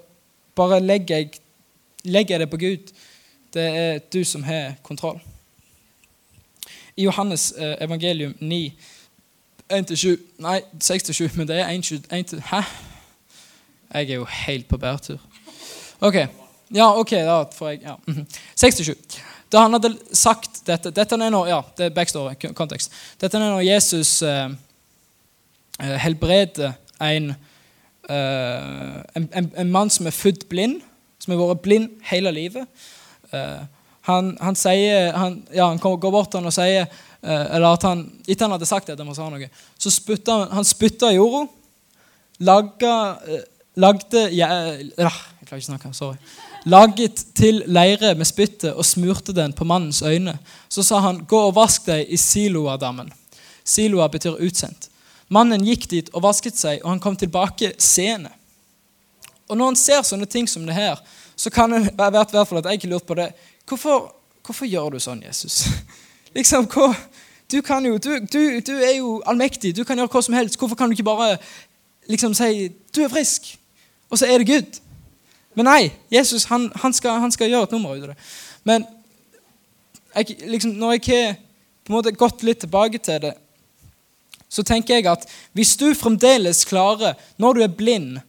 bare 0.56 0.82
legger 0.84 1.24
jeg, 1.24 1.40
legger 2.04 2.36
jeg 2.36 2.44
det 2.44 2.50
på 2.52 2.62
Gud. 2.62 2.92
Det 3.56 3.66
er 3.66 4.04
du 4.14 4.24
som 4.28 4.44
har 4.44 4.76
kontroll. 4.84 5.20
I 6.96 7.08
Johannes 7.08 7.52
eh, 7.58 7.76
evangelium 7.84 8.36
9, 8.40 8.72
1-7 9.70 10.18
Nei, 10.40 10.60
6-7, 10.80 11.32
men 11.36 11.48
det 11.50 11.58
er 11.60 11.72
1-7 11.74 12.40
Hæ? 12.52 12.62
Jeg 13.96 14.10
er 14.10 14.20
jo 14.20 14.26
helt 14.26 14.68
på 14.68 14.78
bærtur. 14.78 15.18
Ok. 16.00 16.16
Ja, 16.76 17.00
ok, 17.00 17.12
da 17.12 17.44
får 17.56 17.70
jeg 17.70 17.82
ja. 17.86 17.96
6-7. 18.60 18.94
Da 19.56 19.62
han 19.64 19.76
hadde 19.78 19.94
sagt 20.12 20.66
dette 20.68 20.92
Dette 20.92 21.16
er 21.16 21.32
nå, 21.32 21.46
ja, 21.48 21.62
det 21.80 21.88
er 21.88 21.96
backstory, 21.96 22.36
kontekst. 22.58 22.92
Dette 23.22 23.40
er 23.40 23.46
når 23.46 23.64
Jesus 23.64 24.18
eh, 24.28 24.50
eh 25.80 25.96
helbreder 26.04 26.74
en, 27.00 27.30
eh, 28.10 28.98
en, 29.16 29.30
en, 29.32 29.72
mann 29.72 29.90
som 29.90 30.08
er 30.08 30.16
født 30.16 30.50
blind, 30.52 30.82
som 31.20 31.34
har 31.34 31.54
vært 31.54 31.64
blind 31.64 31.90
hele 32.10 32.34
livet. 32.36 32.68
Eh, 33.32 33.64
han, 34.10 34.34
han, 34.42 34.60
sier, 34.60 35.14
han, 35.16 35.40
ja, 35.56 35.70
han 35.72 35.80
går 35.80 36.12
bort 36.12 36.34
til 36.34 36.44
han 36.44 36.52
og 36.52 36.56
sier 36.56 36.84
eh, 36.84 37.46
eller 37.56 37.70
at 37.72 37.88
han, 37.88 38.04
Etter 38.28 38.46
han 38.46 38.58
hadde 38.58 38.68
sagt 38.70 38.92
dette, 38.92 39.08
må 39.08 39.16
noe, 39.16 39.50
så 39.80 39.94
spytta 39.94 40.42
han, 40.42 40.52
han 40.60 40.68
spytta 40.68 41.14
i 41.14 41.16
jorda, 41.16 41.46
lagde, 42.52 42.92
eh, 43.32 43.48
lagde 43.80 44.28
ja, 44.36 44.52
Jeg 44.76 44.92
klarer 45.00 45.64
ikke 45.64 45.64
å 45.64 45.70
snakke. 45.72 45.96
Sorry 45.96 46.20
laget 46.66 47.26
til 47.38 47.64
leire 47.68 48.16
med 48.16 48.26
spyttet 48.26 48.74
og 48.74 48.86
smurte 48.86 49.34
den 49.34 49.54
på 49.54 49.64
mannens 49.64 50.02
øyne. 50.02 50.38
Så 50.70 50.84
sa 50.84 51.00
han, 51.00 51.26
'Gå 51.26 51.38
og 51.38 51.56
vask 51.56 51.86
deg 51.86 52.06
i 52.10 52.18
Siloa-dammen'. 52.18 53.14
Siloa 53.64 54.08
betyr 54.08 54.42
utsendt. 54.42 54.90
Mannen 55.30 55.66
gikk 55.66 55.90
dit 55.90 56.10
og 56.14 56.24
vasket 56.24 56.58
seg, 56.58 56.80
og 56.84 56.90
han 56.90 57.00
kom 57.00 57.16
tilbake 57.16 57.74
seende. 57.78 58.30
Og 59.48 59.58
Når 59.58 59.66
han 59.66 59.76
ser 59.76 60.02
sånne 60.02 60.26
ting 60.26 60.50
som 60.50 60.66
det 60.66 60.76
her, 60.76 61.02
så 61.36 61.50
kan 61.50 61.72
det 61.72 61.98
være 61.98 62.12
hvert 62.12 62.48
fall 62.48 62.58
at 62.58 62.66
jeg 62.66 62.74
ikke 62.74 62.90
lurt 62.90 63.06
på 63.06 63.14
det. 63.14 63.34
Hvorfor, 63.68 64.16
hvorfor 64.46 64.66
gjør 64.66 64.90
du 64.90 65.00
sånn, 65.00 65.24
Jesus? 65.26 65.66
liksom, 66.38 66.66
hva, 66.66 66.94
du, 67.52 67.62
jo, 67.62 67.98
du, 67.98 68.20
du, 68.20 68.60
du, 68.60 68.74
er 68.82 68.98
jo 68.98 69.22
allmektig, 69.26 69.76
du 69.76 69.84
kan 69.84 69.98
gjøre 69.98 70.10
hva 70.14 70.22
som 70.22 70.38
helst. 70.38 70.58
Hvorfor 70.58 70.76
kan 70.76 70.90
du 70.90 70.98
ikke 70.98 71.04
bare 71.04 71.38
liksom 72.08 72.34
si 72.34 72.70
'du 72.70 73.04
er 73.04 73.10
frisk', 73.10 73.58
og 74.10 74.18
så 74.18 74.26
er 74.26 74.38
det 74.38 74.48
Gud? 74.48 74.80
Men 75.56 75.70
nei, 75.70 75.82
Jesus 76.12 76.46
han, 76.52 76.68
han, 76.82 76.94
skal, 76.94 77.20
han 77.24 77.32
skal, 77.34 77.50
gjøre 77.52 77.70
et 77.70 77.76
nummer 77.76 77.96
ut 77.96 78.04
av 78.04 78.14
det. 78.14 78.18
Men 78.68 78.86
jeg, 80.16 80.38
liksom, 80.52 80.76
når 80.80 80.98
jeg 80.98 81.06
har 81.08 81.36
på 81.86 81.92
en 81.92 81.98
måte 81.98 82.16
gått 82.16 82.44
litt 82.44 82.64
tilbake 82.64 83.00
til 83.04 83.22
det, 83.24 83.36
så 84.52 84.64
tenker 84.64 84.98
jeg 84.98 85.08
at 85.10 85.26
hvis 85.58 85.76
du 85.80 85.90
fremdeles 85.98 86.64
klarer, 86.68 87.16
når 87.42 87.58
du 87.58 87.64
er 87.66 87.78
blind, 87.78 88.20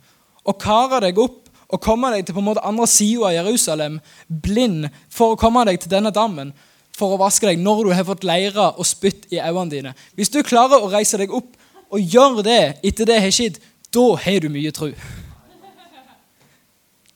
å 0.46 0.54
kare 0.54 1.00
deg 1.02 1.18
opp 1.18 1.42
og 1.66 1.82
komme 1.82 2.12
deg 2.14 2.26
til 2.26 2.36
på 2.36 2.42
en 2.42 2.48
måte 2.48 2.64
andre 2.66 2.86
sida 2.90 3.28
av 3.28 3.34
Jerusalem, 3.34 3.98
blind, 4.28 4.86
for 5.10 5.34
å 5.34 5.40
komme 5.40 5.64
deg 5.66 5.80
til 5.82 5.90
denne 5.90 6.14
dammen, 6.14 6.52
for 6.96 7.14
å 7.14 7.20
vaske 7.20 7.48
deg 7.50 7.60
når 7.60 7.82
du 7.84 7.92
har 7.92 8.06
fått 8.08 8.24
leire 8.26 8.70
og 8.78 8.86
spytt 8.88 9.26
i 9.34 9.40
øynene 9.42 9.68
dine 9.68 9.90
Hvis 10.16 10.32
du 10.32 10.38
klarer 10.46 10.80
å 10.80 10.88
reise 10.88 11.18
deg 11.20 11.34
opp 11.34 11.50
og 11.92 12.00
gjøre 12.00 12.44
det 12.46 12.60
etter 12.86 13.08
det 13.08 13.18
har 13.20 13.34
skjedd, 13.34 13.58
da 13.92 14.06
har 14.22 14.40
du 14.42 14.48
mye 14.50 14.72
tro. 14.74 14.88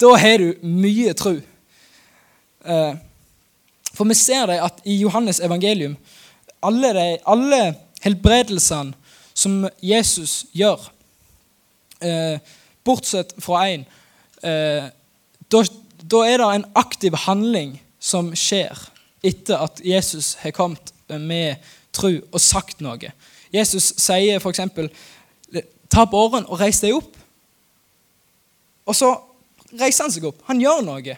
Da 0.01 0.15
har 0.17 0.41
du 0.41 0.55
mye 0.65 1.13
tro. 1.13 1.35
Eh, 2.65 2.95
for 3.93 4.09
vi 4.09 4.17
ser 4.17 4.47
det 4.49 4.61
at 4.65 4.81
i 4.89 4.97
Johannes 5.03 5.43
evangelium 5.45 5.97
alle, 6.65 6.93
de, 6.97 7.07
alle 7.29 7.61
helbredelsene 8.05 8.95
som 9.37 9.67
Jesus 9.85 10.47
gjør, 10.57 10.91
eh, 12.01 12.41
bortsett 12.85 13.35
fra 13.41 13.67
én, 13.69 13.85
eh, 14.43 14.89
da, 15.53 15.63
da 16.01 16.25
er 16.25 16.41
det 16.41 16.49
en 16.55 16.69
aktiv 16.81 17.17
handling 17.27 17.77
som 18.01 18.33
skjer 18.37 18.89
etter 19.25 19.61
at 19.61 19.81
Jesus 19.85 20.35
har 20.41 20.57
kommet 20.57 20.93
med 21.09 21.61
tro 21.93 22.13
og 22.33 22.41
sagt 22.41 22.81
noe. 22.81 23.13
Jesus 23.53 23.93
sier 24.01 24.41
f.eks.: 24.41 24.61
Ta 25.91 26.05
båren 26.07 26.47
og 26.47 26.61
reis 26.61 26.81
deg 26.81 26.95
opp. 26.97 27.17
Og 28.87 28.97
så 28.97 29.11
reiser 29.79 30.07
han 30.07 30.15
seg 30.15 30.27
opp. 30.31 30.41
Han 30.49 30.61
gjør 30.63 30.83
noe. 30.87 31.17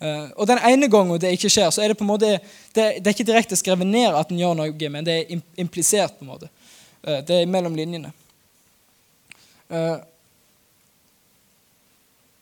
Uh, 0.00 0.30
og 0.40 0.46
den 0.48 0.60
ene 0.64 0.88
gangen 0.88 1.20
det 1.20 1.34
ikke 1.36 1.50
skjer, 1.52 1.68
så 1.68 1.82
er 1.84 1.92
det 1.92 1.98
på 2.00 2.06
en 2.06 2.08
måte, 2.14 2.38
det, 2.72 2.84
er 3.02 3.12
ikke 3.12 3.26
direkte 3.28 3.58
skrevet 3.58 3.84
ned 3.84 4.14
at 4.16 4.30
han 4.32 4.38
gjør 4.40 4.54
noe, 4.56 4.88
men 4.92 5.04
det 5.04 5.16
er 5.18 5.34
implisert. 5.60 6.16
på 6.16 6.24
en 6.24 6.32
måte. 6.32 6.48
Uh, 7.04 7.20
det 7.20 7.42
er 7.42 7.50
mellom 7.50 7.76
linjene. 7.76 8.12
Uh, 9.68 10.00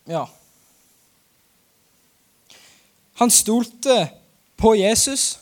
ja. 0.07 0.23
Han 3.19 3.31
stolte 3.31 4.05
på 4.59 4.73
Jesus 4.79 5.37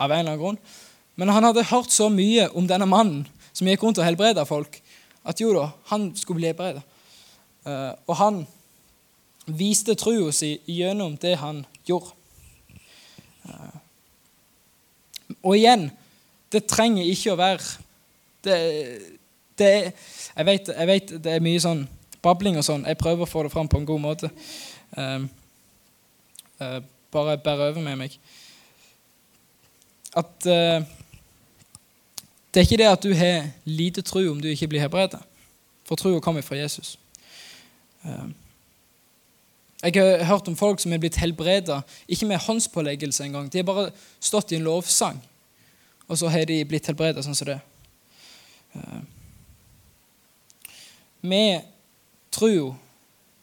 av 0.00 0.08
en 0.08 0.22
eller 0.22 0.32
annen 0.32 0.40
grunn, 0.40 0.60
men 1.20 1.36
han 1.36 1.44
hadde 1.44 1.68
hørt 1.68 1.92
så 1.92 2.08
mye 2.08 2.48
om 2.56 2.66
denne 2.68 2.88
mannen 2.88 3.26
som 3.52 3.68
gikk 3.68 3.84
rundt 3.84 4.00
og 4.00 4.06
helbreda 4.06 4.46
folk, 4.48 4.80
at 5.28 5.40
jo 5.42 5.52
da, 5.52 5.68
han 5.90 6.14
skulle 6.16 6.40
bli 6.40 6.48
helbreda. 6.48 6.80
og 8.06 8.14
han 8.16 8.46
viste 9.48 9.96
trua 9.98 10.32
si 10.32 10.58
gjennom 10.68 11.16
det 11.20 11.36
han 11.40 11.64
gjorde. 11.88 12.12
Eh, 13.48 13.76
og 15.42 15.56
igjen 15.56 15.88
det 16.52 16.64
trenger 16.68 17.08
ikke 17.08 17.34
å 17.34 17.38
være 17.38 17.64
det, 18.44 18.58
det 19.58 19.70
jeg, 19.74 20.44
vet, 20.46 20.70
jeg, 20.72 20.88
vet, 20.88 21.14
det 21.24 21.34
er 21.34 21.44
mye 21.44 21.60
sånn 21.60 21.82
babling 22.24 22.58
og 22.58 22.64
sånn. 22.66 22.86
Jeg 22.88 22.98
prøver 23.00 23.24
å 23.24 23.30
få 23.30 23.44
det 23.44 23.52
fram 23.52 23.68
på 23.70 23.80
en 23.80 23.88
god 23.88 24.02
måte. 24.02 24.30
Um, 24.96 25.28
uh, 26.62 26.78
bare 27.12 27.36
bær 27.42 27.68
over 27.68 27.82
med 27.84 27.98
meg. 28.00 28.16
At 30.16 30.48
uh, 30.48 30.80
det 32.48 32.62
er 32.62 32.66
ikke 32.66 32.80
det 32.80 32.90
at 32.90 33.04
du 33.04 33.12
har 33.14 33.50
lite 33.68 34.02
tro 34.06 34.24
om 34.30 34.40
du 34.42 34.48
ikke 34.50 34.70
blir 34.72 34.82
helbredet. 34.86 35.20
For 35.88 36.00
troa 36.00 36.22
kommer 36.24 36.44
fra 36.44 36.58
Jesus. 36.58 36.96
Um, 38.04 38.34
jeg 39.82 39.94
har 39.94 40.24
hørt 40.24 40.48
om 40.48 40.56
folk 40.58 40.80
som 40.82 40.92
er 40.92 40.98
blitt 40.98 41.16
helbreda, 41.22 41.80
ikke 42.08 42.26
med 42.26 42.42
håndspåleggelse 42.42 43.24
engang. 43.24 43.52
De 43.52 43.60
har 43.60 43.66
bare 43.68 43.90
stått 44.20 44.52
i 44.52 44.58
en 44.58 44.66
lovsang, 44.66 45.20
og 46.08 46.18
så 46.18 46.28
har 46.28 46.48
de 46.50 46.64
blitt 46.66 46.86
helbreda 46.90 47.22
sånn 47.22 47.38
som 47.38 47.46
det. 47.46 47.60
Vi 51.22 51.42
tror 52.34 52.54
jo 52.54 52.68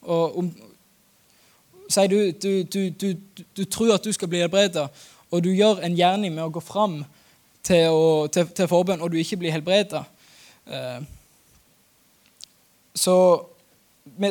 og 0.05 0.39
om 0.39 0.53
Sier 1.85 2.09
du, 2.09 2.31
du, 2.41 2.63
du, 2.63 2.89
du, 2.89 3.43
du 3.53 3.63
tror 3.69 3.91
at 3.93 4.01
du 4.01 4.09
skal 4.13 4.25
bli 4.25 4.39
helbreda, 4.41 4.87
og 5.29 5.43
du 5.45 5.51
gjør 5.53 5.83
en 5.85 5.93
gjerning 5.93 6.33
med 6.33 6.41
å 6.41 6.53
gå 6.55 6.63
fram 6.65 6.95
til, 7.61 7.99
til, 8.33 8.47
til 8.57 8.69
forbønn, 8.71 9.03
og 9.05 9.11
du 9.13 9.19
ikke 9.21 9.37
blir 9.37 9.53
helbreda, 9.53 10.01
eh, 10.65 11.05
så, 12.97 13.15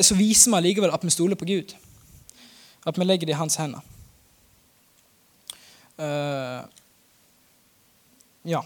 så 0.03 0.17
viser 0.19 0.51
vi 0.51 0.59
allikevel 0.59 0.91
at 0.91 1.07
vi 1.07 1.15
stoler 1.15 1.39
på 1.39 1.47
Gud. 1.47 1.71
At 2.85 2.97
vi 2.99 3.05
legger 3.05 3.25
det 3.25 3.33
i 3.33 3.39
hans 3.39 3.55
hender. 3.55 3.81
Uh, 5.97 6.61
ja. 8.45 8.61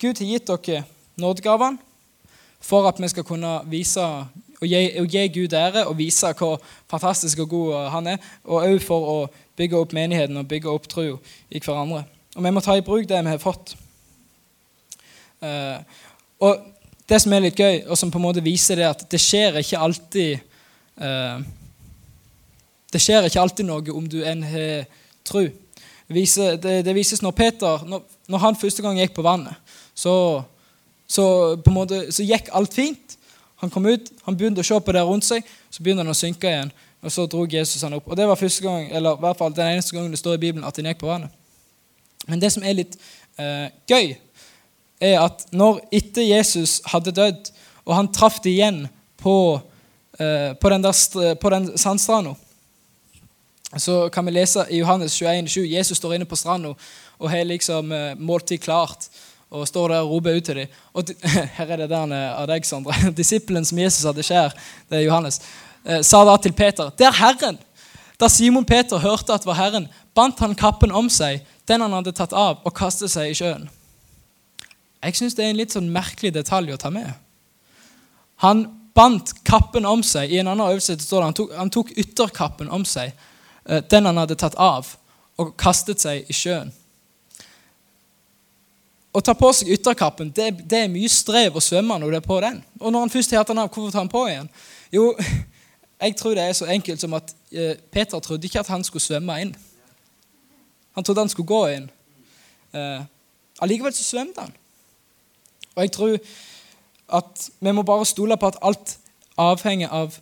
Gud 0.00 0.18
har 0.18 0.26
gitt 0.26 0.48
dere 0.48 0.84
nådegavene 1.20 1.78
for 2.62 2.88
at 2.88 3.00
vi 3.02 3.10
skal 3.10 3.26
kunne 3.26 3.60
vise 3.70 4.00
og 4.62 4.66
gi, 4.68 4.98
og 4.98 5.06
gi 5.10 5.28
Gud 5.34 5.52
ære 5.52 5.86
og 5.86 5.98
vise 5.98 6.32
hvor 6.38 6.60
fantastisk 6.90 7.38
og 7.44 7.48
god 7.48 7.90
han 7.90 8.06
er, 8.14 8.18
og 8.44 8.64
òg 8.64 8.82
for 8.82 9.08
å 9.12 9.16
bygge 9.58 9.78
opp 9.78 9.94
menigheten 9.96 10.38
og 10.38 10.48
bygge 10.48 10.70
opp 10.70 10.86
troa 10.90 11.18
i 11.50 11.60
hverandre. 11.60 12.04
Og 12.36 12.44
vi 12.44 12.52
må 12.54 12.62
ta 12.64 12.76
i 12.78 12.84
bruk 12.84 13.08
det 13.08 13.18
vi 13.24 13.34
har 13.34 13.42
fått. 13.42 13.74
Uh, 15.42 15.82
og 16.40 16.62
det 17.08 17.18
som 17.20 17.34
er 17.34 17.44
litt 17.44 17.58
gøy, 17.58 17.82
og 17.90 17.98
som 17.98 18.10
på 18.10 18.20
en 18.20 18.24
måte 18.24 18.44
viser 18.44 18.78
det 18.78 18.86
at 18.88 19.02
det 19.10 19.20
skjer 19.20 19.58
ikke 19.60 19.82
alltid 19.82 20.38
uh, 21.02 21.42
det 22.92 23.00
skjer 23.00 23.26
ikke 23.26 23.40
alltid 23.40 23.68
noe 23.68 23.94
om 23.94 24.08
du 24.08 24.20
enn 24.26 24.44
har 24.44 24.84
tro. 25.24 25.46
Det, 26.12 26.94
vises 26.94 27.22
når 27.24 27.34
Peter 27.36 27.84
når, 27.88 28.38
han 28.42 28.58
første 28.58 28.84
gang 28.84 28.98
gikk 29.00 29.14
på 29.16 29.24
vannet, 29.24 29.56
så, 29.94 30.42
så, 31.08 31.24
på 31.62 31.72
måte, 31.72 32.04
så 32.12 32.26
gikk 32.26 32.50
alt 32.52 32.74
fint. 32.76 33.16
Han 33.62 33.70
kom 33.70 33.86
ut, 33.86 34.10
han 34.26 34.36
begynte 34.36 34.64
å 34.64 34.66
se 34.66 34.78
på 34.82 34.94
det 34.94 35.04
rundt 35.06 35.24
seg, 35.24 35.46
så 35.70 35.84
begynte 35.84 36.02
han 36.04 36.12
å 36.12 36.18
synke 36.18 36.50
igjen. 36.50 36.72
Og 37.02 37.14
så 37.14 37.24
dro 37.30 37.44
Jesus 37.50 37.82
han 37.82 37.96
opp. 37.96 38.10
Og 38.10 38.18
Det 38.18 38.26
var 38.28 38.38
første 38.38 38.62
gang, 38.62 38.84
eller 38.90 39.16
i 39.16 39.24
hvert 39.24 39.38
fall 39.38 39.54
den 39.54 39.76
eneste 39.76 39.96
gangen 39.96 40.12
det 40.12 40.20
står 40.20 40.36
i 40.36 40.42
Bibelen 40.42 40.66
at 40.66 40.76
han 40.78 40.90
gikk 40.90 41.00
på 41.00 41.10
vannet. 41.10 41.32
Men 42.28 42.42
det 42.42 42.52
som 42.54 42.62
er 42.66 42.76
litt 42.78 42.94
eh, 43.40 43.70
gøy, 43.90 44.12
er 45.02 45.18
at 45.24 45.46
når 45.50 45.80
etter 45.94 46.22
Jesus 46.22 46.78
hadde 46.92 47.14
dødd, 47.14 47.50
og 47.82 47.96
han 47.98 48.10
traff 48.14 48.38
det 48.44 48.52
igjen 48.52 48.84
på, 49.18 49.34
eh, 50.18 50.52
på 50.54 50.70
den, 50.70 50.84
der, 50.84 51.34
på 51.42 51.54
den 51.54 51.72
sandstranda 51.78 52.36
så 53.80 54.08
kan 54.12 54.26
vi 54.26 54.34
lese 54.34 54.66
i 54.70 54.82
Johannes 54.82 55.14
21, 55.16 55.48
7, 55.48 55.66
Jesus 55.66 55.98
står 55.98 56.14
inne 56.14 56.28
på 56.28 56.36
stranda 56.36 56.74
og 57.18 57.30
har 57.30 57.44
liksom 57.48 57.92
eh, 57.92 58.14
måltid 58.18 58.60
klart. 58.60 59.08
Og 59.52 59.68
står 59.68 59.92
der 59.92 60.04
og 60.04 60.10
roper 60.14 60.36
ut 60.36 60.44
til 60.44 60.62
dem. 60.62 60.78
Og 60.92 61.10
her 61.56 61.72
er 61.72 61.82
det 61.82 61.90
der 61.90 62.14
av 62.32 62.46
deg, 62.48 62.64
Sondre. 62.64 62.96
Disippelen 63.18 63.64
som 63.68 63.78
Jesus 63.78 64.04
hadde 64.08 64.24
skjær, 64.24 64.56
det 64.88 65.00
er 65.00 65.06
Johannes, 65.06 65.40
eh, 65.84 66.00
sa 66.04 66.24
da 66.24 66.36
til 66.36 66.52
Peter, 66.52 66.90
'Det 66.90 67.06
er 67.06 67.20
Herren.' 67.20 67.60
Da 68.20 68.28
Simon 68.28 68.64
Peter 68.64 68.98
hørte 68.98 69.32
at 69.34 69.40
det 69.40 69.46
var 69.46 69.58
Herren, 69.58 69.88
bandt 70.14 70.38
han 70.38 70.54
kappen 70.54 70.92
om 70.92 71.08
seg, 71.10 71.40
den 71.68 71.80
han 71.80 71.92
hadde 71.92 72.12
tatt 72.12 72.32
av, 72.32 72.60
og 72.64 72.74
kastet 72.74 73.10
seg 73.10 73.30
i 73.30 73.34
sjøen. 73.34 73.68
Jeg 75.02 75.16
syns 75.18 75.34
det 75.34 75.44
er 75.44 75.50
en 75.50 75.58
litt 75.58 75.74
sånn 75.74 75.90
merkelig 75.90 76.30
detalj 76.34 76.70
å 76.70 76.78
ta 76.78 76.90
med. 76.94 77.08
Han 78.44 78.62
bandt 78.94 79.32
kappen 79.48 79.86
om 79.88 80.04
seg. 80.06 80.30
I 80.30 80.38
en 80.42 80.52
annen 80.52 80.68
øvelse 80.68 80.94
står 81.00 81.18
det 81.18 81.28
han 81.28 81.38
tok, 81.40 81.52
han 81.56 81.72
tok 81.74 81.92
ytterkappen 81.98 82.70
om 82.70 82.84
seg, 82.86 83.10
den 83.64 84.08
han 84.08 84.18
hadde 84.18 84.36
tatt 84.38 84.56
av, 84.58 84.88
og 85.38 85.52
kastet 85.60 86.02
seg 86.02 86.28
i 86.30 86.34
sjøen. 86.36 86.72
Å 89.12 89.20
ta 89.20 89.34
på 89.36 89.50
seg 89.52 89.68
ytterkappen 89.74 90.30
det, 90.32 90.48
det, 90.64 90.84
er 90.86 90.92
mye 90.92 91.08
strev 91.12 91.58
å 91.58 91.62
svømme 91.62 91.98
når 92.00 92.14
du 92.14 92.16
er 92.16 92.24
på 92.24 92.38
den. 92.40 92.62
Og 92.80 92.92
når 92.92 93.04
han 93.04 93.12
først 93.12 93.34
har 93.34 93.42
hatt 93.42 93.50
den 93.52 93.60
av, 93.60 93.68
hvorfor 93.68 93.92
tar 93.92 94.00
han 94.00 94.12
på 94.12 94.22
igjen? 94.30 94.48
Jo, 94.94 95.10
jeg 96.04 96.16
tror 96.16 96.36
det 96.38 96.46
er 96.46 96.56
så 96.56 96.68
enkelt 96.72 97.02
som 97.02 97.18
at 97.18 97.34
eh, 97.52 97.74
Peter 97.92 98.24
trodde 98.24 98.48
ikke 98.48 98.62
at 98.62 98.72
han 98.72 98.84
skulle 98.86 99.04
svømme 99.04 99.36
inn. 99.44 99.52
Han 100.96 101.04
trodde 101.04 101.26
han 101.26 101.32
skulle 101.32 101.52
gå 101.52 101.60
inn. 101.74 101.90
Eh, 102.72 103.04
allikevel 103.60 103.92
så 103.96 104.06
svømte 104.06 104.46
han. 104.46 104.56
Og 105.76 105.84
jeg 105.84 105.92
tror 105.92 106.16
at 107.20 107.46
vi 107.60 107.76
må 107.76 107.84
bare 107.84 108.08
stole 108.08 108.36
på 108.40 108.48
at 108.48 108.60
alt 108.64 108.96
avhenger 109.40 109.92
av 109.92 110.16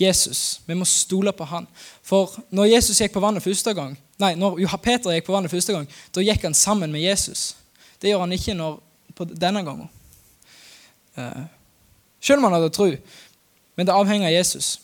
Jesus. 0.00 0.60
Vi 0.66 0.74
må 0.74 0.84
stole 0.84 1.32
på 1.32 1.44
han. 1.44 1.66
For 2.02 2.32
når 2.50 2.64
Jesus 2.64 3.00
gikk 3.00 3.12
på 3.14 3.22
vannet 3.22 3.42
første 3.42 3.74
gang, 3.74 3.96
nei, 4.18 4.34
når 4.34 4.58
Peter 4.82 5.14
gikk 5.14 5.26
på 5.26 5.34
vannet 5.34 5.50
første 5.50 5.72
gang, 5.72 5.88
da 6.14 6.24
gikk 6.24 6.42
han 6.42 6.54
sammen 6.54 6.92
med 6.92 7.00
Jesus. 7.00 7.56
Det 8.02 8.10
gjør 8.10 8.24
han 8.26 8.32
ikke 8.32 8.54
når, 8.54 8.80
på 9.14 9.24
denne 9.24 9.62
gangen. 9.64 9.90
Eh, 11.16 11.44
selv 12.20 12.38
om 12.38 12.44
han 12.48 12.58
hadde 12.58 12.72
tro. 12.74 12.90
Men 13.76 13.86
det 13.86 13.94
avhenger 13.94 14.28
av 14.28 14.34
Jesus. 14.34 14.80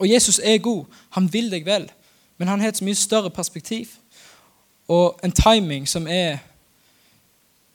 Og 0.00 0.08
Jesus 0.08 0.40
er 0.44 0.58
god. 0.58 0.84
Han 1.10 1.32
vil 1.32 1.50
deg 1.52 1.66
vel. 1.66 1.90
Men 2.38 2.48
han 2.48 2.60
har 2.60 2.72
et 2.72 2.82
mye 2.82 2.96
større 2.96 3.30
perspektiv 3.30 3.88
og 4.88 5.20
en 5.22 5.32
timing 5.32 5.88
som 5.88 6.06
er 6.08 6.38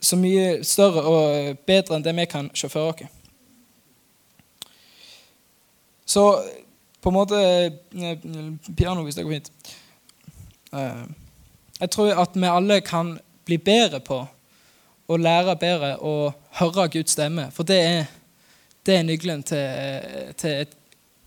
så 0.02 0.18
mye 0.20 0.64
større 0.64 1.04
og 1.08 1.58
bedre 1.68 1.96
enn 1.96 2.04
det 2.04 2.16
vi 2.18 2.26
kan 2.26 2.50
for 2.68 2.90
oss. 2.90 3.06
Så 6.06 6.44
på 7.02 7.10
en 7.10 7.14
måte 7.14 7.42
eh, 7.42 8.18
Piano, 8.78 9.04
hvis 9.04 9.16
det 9.16 9.24
går 9.24 9.38
fint. 9.38 9.52
Eh, 10.74 11.06
jeg 11.80 11.92
tror 11.92 12.22
at 12.22 12.30
vi 12.34 12.50
alle 12.50 12.82
kan 12.82 13.18
bli 13.46 13.58
bedre 13.58 14.00
på 14.00 14.24
å 15.08 15.18
lære 15.18 15.58
bedre 15.62 15.92
å 16.02 16.32
høre 16.60 16.88
Guds 16.94 17.14
stemme. 17.14 17.50
For 17.54 17.68
det 17.68 17.80
er, 17.82 18.06
det 18.86 18.98
er 18.98 19.06
nøkkelen 19.06 19.44
til, 19.46 20.34
til, 20.38 20.66
et 20.66 20.74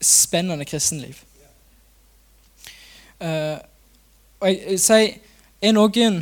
spennende 0.00 0.64
kristenliv. 0.66 1.22
Uh, 3.18 3.58
og 4.38 4.48
jeg, 4.48 4.78
sier, 4.78 5.16
er, 5.62 5.72
noen, 5.74 6.20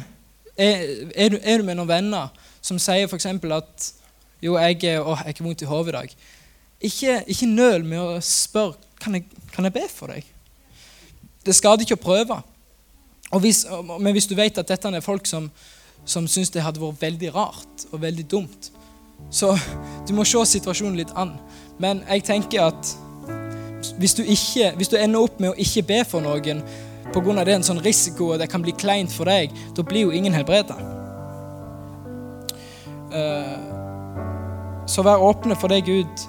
er, 0.56 0.84
er, 1.12 1.32
du, 1.32 1.64
med 1.64 1.76
noen 1.76 1.88
venner 1.88 2.30
som 2.64 2.80
sier 2.80 3.04
f.eks. 3.04 3.26
at 3.28 3.88
jo, 4.42 4.56
jeg, 4.56 4.96
å, 5.00 5.16
har 5.16 5.42
vondt 5.44 5.64
i 5.64 5.68
hodet 5.68 5.92
i 5.92 5.96
dag. 5.98 6.14
Ikke, 6.80 7.22
ikke, 7.26 7.46
nøl 7.48 7.84
med 7.88 8.00
å 8.00 8.18
spørre 8.20 8.76
kan 9.00 9.16
jeg, 9.16 9.24
kan 9.52 9.64
jeg 9.64 9.74
be 9.76 9.84
for 9.92 10.12
deg. 10.12 10.26
Det 11.46 11.54
skader 11.54 11.84
ikke 11.84 11.96
å 11.96 12.02
prøve. 12.02 12.38
Hvis, 13.42 13.64
men 13.98 14.12
hvis 14.14 14.28
du 14.28 14.36
vet 14.38 14.58
at 14.58 14.68
dette 14.68 14.90
er 14.92 15.04
folk 15.04 15.26
som, 15.28 15.48
som 16.04 16.26
syns 16.30 16.52
det 16.54 16.64
hadde 16.64 16.82
vært 16.82 17.02
veldig 17.02 17.32
rart 17.34 17.86
og 17.90 18.02
veldig 18.02 18.26
dumt. 18.30 18.70
Så 19.30 19.54
du 20.06 20.12
må 20.14 20.24
se 20.28 20.42
situasjonen 20.56 20.98
litt 20.98 21.14
an. 21.16 21.34
Men 21.82 22.02
jeg 22.06 22.26
tenker 22.28 22.68
at 22.68 22.92
hvis 23.98 24.16
du, 24.18 24.22
ikke, 24.22 24.72
hvis 24.76 24.90
du 24.92 24.96
ender 24.98 25.22
opp 25.22 25.40
med 25.40 25.52
å 25.52 25.58
ikke 25.60 25.84
be 25.86 26.02
for 26.08 26.24
noen 26.24 26.62
pga. 27.14 27.44
det 27.44 27.52
er 27.52 27.56
en 27.56 27.66
sånn 27.66 27.82
risiko 27.84 28.32
og 28.34 28.40
det 28.40 28.50
kan 28.50 28.64
bli 28.64 28.74
kleint 28.76 29.12
for 29.12 29.28
deg, 29.28 29.52
da 29.76 29.84
blir 29.86 30.08
jo 30.08 30.14
ingen 30.14 30.34
helbreda. 30.34 30.76
Eh, 33.16 33.56
så 34.86 35.02
vær 35.06 35.22
åpne 35.22 35.56
for 35.58 35.72
det 35.72 35.84
Gud 35.86 36.26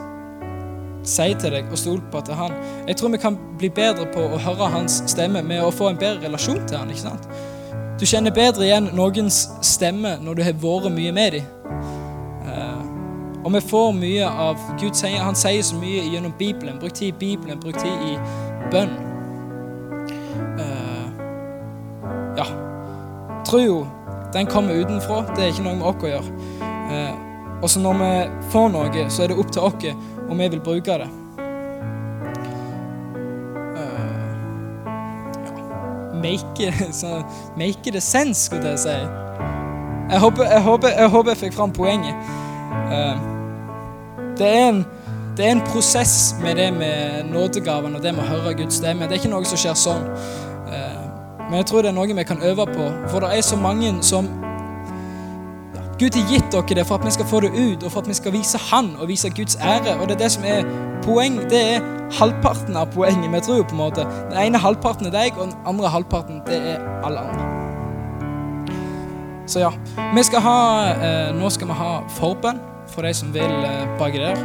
sier 1.07 1.37
til 1.39 1.53
deg, 1.55 1.69
og 1.71 1.79
stol 1.79 2.01
på 2.11 2.21
at 2.21 2.31
Han. 2.37 2.55
Jeg 2.87 2.97
tror 2.99 3.13
vi 3.13 3.21
kan 3.21 3.37
bli 3.59 3.69
bedre 3.73 4.07
på 4.13 4.25
å 4.27 4.41
høre 4.41 4.71
Hans 4.73 5.01
stemme 5.07 5.43
med 5.43 5.63
å 5.63 5.71
få 5.73 5.91
en 5.91 5.99
bedre 5.99 6.27
relasjon 6.27 6.65
til 6.67 6.77
Han. 6.77 6.91
ikke 6.91 7.05
sant? 7.05 7.29
Du 7.97 8.05
kjenner 8.05 8.33
bedre 8.33 8.67
igjen 8.67 8.91
noens 8.93 9.47
stemme 9.65 10.17
når 10.21 10.37
du 10.37 10.43
har 10.45 10.57
vært 10.61 10.91
mye 10.93 11.13
med 11.15 11.37
dem. 11.37 11.47
Uh, 12.45 12.83
og 13.43 13.53
vi 13.55 13.61
får 13.69 13.91
mye 13.97 14.27
av 14.27 14.61
Gud 14.77 14.93
sier, 14.97 15.17
Han 15.23 15.35
sier 15.35 15.63
så 15.65 15.77
mye 15.79 16.03
gjennom 16.05 16.35
Bibelen. 16.37 16.77
Bruk 16.79 16.93
tid 16.93 17.15
i 17.15 17.17
Bibelen, 17.17 17.59
bruk 17.59 17.79
tid 17.81 18.05
i 18.05 18.17
bønn. 18.71 18.93
Uh, 20.59 21.07
ja. 22.37 22.49
Trua, 23.47 23.87
den 24.35 24.51
kommer 24.51 24.77
utenfra. 24.77 25.23
Det 25.33 25.47
er 25.47 25.55
ikke 25.55 25.65
noe 25.65 25.79
med 25.79 25.89
oss 25.89 26.05
å 26.05 26.11
gjøre. 26.11 26.51
Uh, 26.91 27.27
og 27.61 27.69
så 27.69 27.81
når 27.81 28.01
vi 28.01 28.11
får 28.53 28.67
noe, 28.73 29.07
så 29.09 29.23
er 29.23 29.31
det 29.31 29.39
opp 29.41 29.53
til 29.53 29.65
oss 29.65 29.87
om 30.27 30.37
vi 30.37 30.51
vil 30.51 30.61
bruke 30.61 30.99
det. 31.01 31.07
make, 36.27 36.73
så 36.91 37.23
make 37.57 37.91
det 37.91 38.01
sense, 38.01 38.45
skulle 38.45 38.69
jeg 38.69 38.79
si. 38.79 38.97
Jeg 40.09 40.19
håper 40.19 40.43
jeg, 40.43 40.61
håper, 40.61 40.87
jeg, 40.87 41.09
håper 41.09 41.31
jeg 41.31 41.37
fikk 41.37 41.53
fram 41.53 41.71
poenget. 41.71 42.15
Uh, 42.91 43.17
det, 44.37 44.47
er 44.47 44.69
en, 44.69 44.85
det 45.37 45.45
er 45.45 45.51
en 45.51 45.63
prosess 45.67 46.35
med 46.41 46.55
det 46.55 46.73
med 46.73 47.31
nådegaven 47.31 47.95
og 47.95 48.03
det 48.03 48.15
med 48.15 48.23
å 48.23 48.27
høre 48.27 48.55
Guds 48.57 48.79
stemme. 48.79 49.07
Det 49.07 49.17
er 49.17 49.23
ikke 49.23 49.33
noe 49.33 49.47
som 49.47 49.59
skjer 49.59 49.77
sånn. 49.77 50.07
Uh, 50.71 51.03
men 51.47 51.59
jeg 51.61 51.69
tror 51.71 51.83
det 51.83 51.91
er 51.91 51.97
noe 51.97 52.19
vi 52.19 52.27
kan 52.27 52.43
øve 52.43 52.67
på. 52.71 52.91
For 53.11 53.23
det 53.23 53.35
er 53.35 53.43
så 53.45 53.59
mange 53.59 53.91
som 54.05 54.29
Gud 55.97 56.13
har 56.13 56.29
gitt 56.29 56.51
dere 56.53 56.75
det 56.77 56.83
for 56.85 56.99
at 56.99 57.05
vi 57.05 57.11
skal 57.11 57.25
få 57.25 57.39
det 57.41 57.49
ut, 57.57 57.83
og 57.83 57.91
for 57.91 58.03
at 58.03 58.07
vi 58.07 58.13
skal 58.13 58.33
vise 58.35 58.59
Han 58.69 58.91
og 59.01 59.07
vise 59.09 59.29
Guds 59.29 59.55
ære. 59.55 59.95
Og 59.97 60.07
det 60.07 60.15
er 60.15 60.19
det 60.23 60.31
som 60.31 60.43
er 60.45 60.61
poeng. 61.01 61.39
Det 61.49 61.61
er 61.73 61.85
halvparten 62.19 62.77
av 62.77 62.91
poenget 62.93 63.31
vi 63.33 63.39
tror 63.41 63.63
på 63.63 63.73
en 63.73 63.81
måte. 63.81 64.05
Den 64.29 64.37
ene 64.45 64.61
halvparten 64.61 65.09
er 65.09 65.15
deg, 65.15 65.33
og 65.37 65.47
den 65.47 65.55
andre 65.65 65.89
halvparten 65.89 66.43
det 66.45 66.59
er 66.75 66.85
alle 67.03 67.19
andre. 67.25 67.47
Så 69.47 69.59
ja. 69.59 69.71
Vi 70.13 70.23
skal 70.23 70.43
ha, 70.45 70.59
eh, 70.91 71.35
nå 71.35 71.49
skal 71.49 71.67
vi 71.67 71.73
ha 71.73 71.91
forbønn 72.19 72.59
for 72.93 73.01
de 73.01 73.13
som 73.13 73.33
vil 73.33 73.65
eh, 73.65 73.87
baki 73.97 74.21
der. 74.21 74.37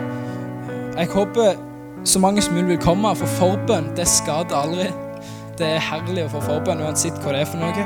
Jeg 0.97 1.09
håper 1.13 1.59
så 2.05 2.19
mange 2.19 2.43
som 2.43 2.55
mulig 2.55 2.69
vil 2.69 2.79
komme, 2.79 3.13
for 3.17 3.27
forbønn 3.27 3.93
det 3.97 4.09
skader 4.09 4.57
aldri. 4.57 4.89
Det 5.59 5.69
er 5.69 5.85
herlig 5.85 6.25
å 6.25 6.33
få 6.33 6.41
forbønn 6.47 6.81
uansett 6.87 7.19
hva 7.21 7.35
det 7.37 7.45
er 7.45 7.51
for 7.51 7.61
noe. 7.61 7.85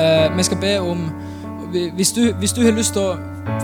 Eh, 0.00 0.30
vi 0.36 0.48
skal 0.48 0.60
be 0.62 0.78
om 0.80 1.10
hvis 1.70 2.12
du, 2.12 2.32
hvis 2.38 2.52
du, 2.52 2.62
har 2.64 2.76
lyst 2.76 2.96
til 2.96 3.02
å 3.02 3.16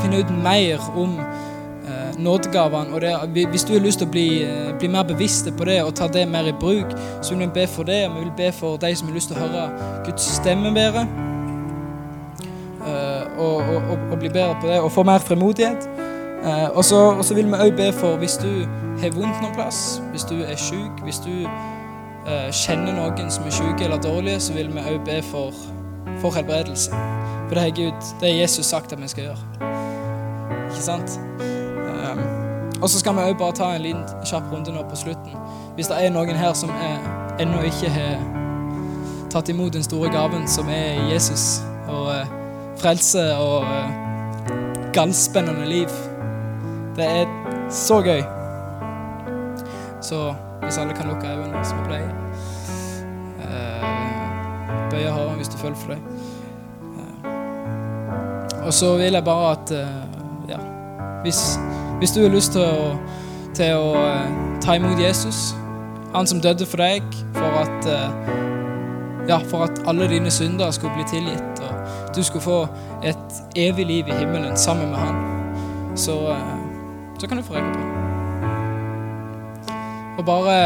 finne 0.03 0.23
ut 0.23 0.33
mer 0.42 0.83
om 0.97 1.19
eh, 1.21 2.19
nådegavene, 2.19 2.95
og 2.95 3.01
det, 3.01 3.47
hvis 3.51 3.66
du 3.66 3.75
har 3.75 3.85
lyst 3.85 4.03
til 4.03 4.09
å 4.09 4.14
bli, 4.14 4.27
eh, 4.47 4.73
bli, 4.79 4.90
mer 4.92 5.07
bevisste 5.09 5.53
på 5.53 5.69
det 5.69 5.81
og 5.85 5.95
ta 5.99 6.09
det 6.12 6.27
mer 6.31 6.49
i 6.49 6.55
bruk, 6.57 6.95
så 7.21 7.35
vil 7.35 7.47
vi 7.47 7.53
be 7.61 7.66
for 7.71 7.88
det, 7.88 8.05
og 8.09 8.19
vi 8.19 8.25
vil 8.25 8.35
be 8.37 8.53
for 8.53 8.81
de 8.83 8.95
som 8.97 9.09
har 9.09 9.19
lyst 9.19 9.33
til 9.33 9.38
å 9.38 9.47
høre 9.47 9.69
Guds 10.07 10.31
stemme 10.38 10.75
bedre. 10.77 11.07
Eh, 12.87 13.38
og, 13.38 13.57
og, 13.57 13.77
og, 13.77 14.11
og, 14.11 14.19
bli 14.19 14.29
bedre 14.29 14.57
på 14.61 14.71
det, 14.71 14.81
og 14.81 14.92
få 14.92 15.02
mer 15.02 15.19
fremodighet. 15.19 15.88
Eh, 16.46 16.69
og, 16.77 16.85
så, 16.85 17.35
vil 17.35 17.46
vi 17.46 17.59
òg 17.59 17.77
be 17.77 17.92
for 17.92 18.17
hvis 18.17 18.38
du 18.38 18.50
har 19.02 19.15
vondt 19.17 19.40
noen 19.42 19.54
plass, 19.57 20.00
hvis 20.13 20.29
du 20.31 20.37
er 20.44 20.54
syk, 20.57 21.02
hvis 21.02 21.19
du 21.25 21.33
eh, 21.42 22.50
kjenner 22.54 22.94
noen 22.94 23.31
som 23.33 23.48
er 23.48 23.57
syke 23.57 23.88
eller 23.88 23.98
dårlige, 24.02 24.40
så 24.40 24.54
vil 24.54 24.71
vi 24.71 24.85
òg 24.85 25.00
be 25.09 25.19
for, 25.27 25.50
for 26.23 26.31
helbredelse. 26.37 26.94
For 27.49 27.55
det 27.55 27.67
er 27.67 27.75
Gud, 27.77 28.07
det 28.21 28.31
er 28.31 28.40
Jesus 28.40 28.67
sagt 28.67 28.92
at 28.92 29.03
vi 29.03 29.09
skal 29.09 29.25
gjøre. 29.25 29.37
Ikke 30.71 30.83
sant? 30.83 31.21
Um, 31.40 32.21
og 32.83 32.88
så 32.90 32.99
skal 32.99 33.15
vi 33.15 33.27
òg 33.31 33.38
bare 33.38 33.55
ta 33.55 33.69
en 33.75 33.85
liten 33.85 34.03
kjapp 34.27 34.51
runde 34.53 34.75
nå 34.75 34.83
på 34.90 34.99
slutten. 34.99 35.37
Hvis 35.77 35.87
det 35.92 36.01
er 36.01 36.11
noen 36.11 36.37
her 36.37 36.53
som 36.59 36.73
ennå 37.40 37.63
ikke 37.69 37.92
har 37.92 38.19
tatt 39.31 39.49
imot 39.53 39.73
den 39.77 39.87
store 39.87 40.11
gaven 40.11 40.49
som 40.49 40.69
er 40.73 40.99
Jesus, 41.13 41.61
og 41.87 42.11
uh, 42.11 42.35
frelse 42.83 43.23
og 43.37 43.63
uh, 43.63 44.07
gallspennende 44.92 45.67
liv 45.69 45.88
Det 46.97 47.05
er 47.05 47.27
så 47.71 48.01
gøy. 48.03 48.23
Så 50.03 50.35
hvis 50.63 50.79
alle 50.79 50.94
kan 50.94 51.07
lukke 51.07 51.29
øynene 51.29 51.65
som 51.65 51.79
vi 51.79 51.85
pleier 51.90 52.11
uh, 53.44 54.90
Bøye 54.90 55.11
hodet 55.11 55.37
hvis 55.37 55.49
du 55.49 55.59
føler 55.59 55.77
for 55.77 55.92
det. 55.92 56.15
Og 58.67 58.75
så 58.75 58.96
vil 58.96 59.14
jeg 59.14 59.25
bare 59.25 59.50
at 59.54 59.71
eh, 59.71 59.98
ja, 60.48 60.58
hvis, 61.23 61.58
hvis 61.98 62.10
du 62.10 62.23
har 62.25 62.33
lyst 62.35 62.56
til 62.56 62.64
å, 62.67 62.96
til 63.54 63.79
å 63.79 63.92
eh, 64.00 64.33
ta 64.62 64.75
imot 64.75 64.98
Jesus, 64.98 65.52
han 66.14 66.27
som 66.27 66.40
døde 66.42 66.67
for 66.67 66.83
deg, 66.83 67.06
for 67.37 67.60
at 67.60 67.87
eh, 67.92 68.33
ja, 69.31 69.38
for 69.50 69.69
at 69.69 69.79
alle 69.87 70.08
dine 70.10 70.31
synder 70.35 70.75
skulle 70.75 70.96
bli 70.98 71.06
tilgitt, 71.10 71.62
og 71.62 72.14
du 72.17 72.23
skulle 72.27 72.42
få 72.42 72.58
et 73.06 73.38
evig 73.54 73.87
liv 73.87 74.10
i 74.10 74.19
himmelen 74.19 74.58
sammen 74.58 74.90
med 74.90 74.98
han, 74.98 75.23
så, 75.98 76.17
så 77.19 77.31
kan 77.31 77.38
du 77.38 77.46
få 77.46 77.54
rekke 77.54 77.71
på. 77.71 77.79
det. 77.79 77.92
Og 80.17 80.25
bare 80.27 80.58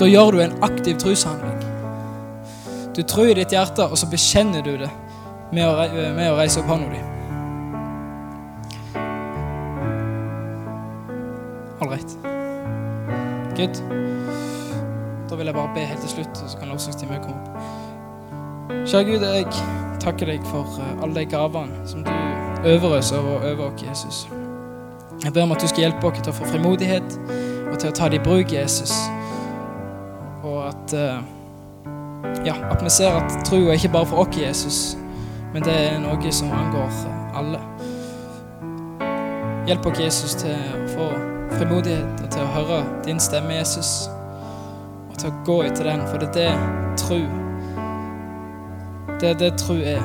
Da 0.00 0.06
gjør 0.08 0.30
du 0.32 0.40
en 0.40 0.54
aktiv 0.64 0.96
troshandling. 0.98 1.58
Du 2.96 3.02
tror 3.02 3.28
i 3.28 3.34
ditt 3.36 3.52
hjerte, 3.52 3.84
og 3.84 3.98
så 4.00 4.08
bekjenner 4.10 4.64
du 4.64 4.72
det 4.80 4.90
med 5.52 5.66
å, 5.66 5.72
med 6.16 6.26
å 6.30 6.36
reise 6.38 6.60
opp 6.62 6.70
hånda 6.70 6.90
di. 6.92 7.00
Right. 11.90 12.12
Good. 13.56 13.74
Da 15.30 15.36
vil 15.36 15.46
jeg 15.46 15.54
bare 15.54 15.74
be 15.74 15.80
helt 15.80 16.00
til 16.00 16.10
slutt, 16.10 16.36
så 16.38 16.58
kan 16.58 16.70
lovsangstimen 16.70 17.22
komme 17.24 17.40
opp. 17.40 17.80
Kjære 18.86 19.04
Gud, 19.08 19.24
jeg 19.26 19.46
takker 20.00 20.30
deg 20.30 20.44
for 20.46 20.78
eh, 20.80 21.02
alle 21.02 21.14
de 21.18 21.26
gavene 21.30 21.88
som 21.88 22.04
du 22.04 22.12
øverøser 22.68 23.18
over, 23.18 23.50
over 23.52 23.72
oss, 23.72 23.82
Jesus. 23.88 24.28
Jeg 25.24 25.32
ber 25.32 25.42
om 25.42 25.52
at 25.52 25.60
du 25.60 25.68
skal 25.68 25.88
hjelpe 25.88 26.06
oss 26.06 26.22
til 26.22 26.32
å 26.32 26.36
få 26.36 26.46
frimodighet 26.52 27.18
og 27.72 27.76
til 27.78 27.90
å 27.90 27.96
ta 27.96 28.08
det 28.08 28.20
i 28.20 28.24
bruk, 28.24 28.52
Jesus. 28.52 28.94
Og 30.46 30.62
at 30.68 30.94
eh, 30.96 31.20
ja, 32.46 32.54
at 32.70 32.84
vi 32.84 32.92
ser 32.92 33.18
at 33.18 33.40
troa 33.48 33.74
ikke 33.74 33.92
bare 33.98 34.08
for 34.08 34.24
oss, 34.24 34.38
Jesus, 34.38 34.80
men 35.52 35.64
det 35.66 35.74
er 35.74 35.98
noe 36.02 36.32
som 36.32 36.52
angår 36.54 37.02
alle. 37.34 37.60
Hjelp 39.66 39.86
oss, 39.86 40.00
Jesus, 40.00 40.34
til 40.40 40.54
å 40.54 40.86
få 40.94 41.10
frimodighet 41.58 42.24
og 42.24 42.30
til 42.32 42.42
å 42.42 42.52
høre 42.54 42.80
din 43.06 43.20
stemme, 43.22 43.58
Jesus 43.58 44.08
og 45.10 45.18
til 45.18 45.30
å 45.30 45.42
gå 45.46 45.58
etter 45.66 45.90
den, 45.90 46.06
for 46.08 46.22
det 46.22 46.30
er 46.30 46.56
det 46.56 46.98
tro 47.02 47.20
Det 49.20 49.28
er 49.34 49.38
det 49.42 49.52
tro 49.60 49.76
er. 49.76 50.00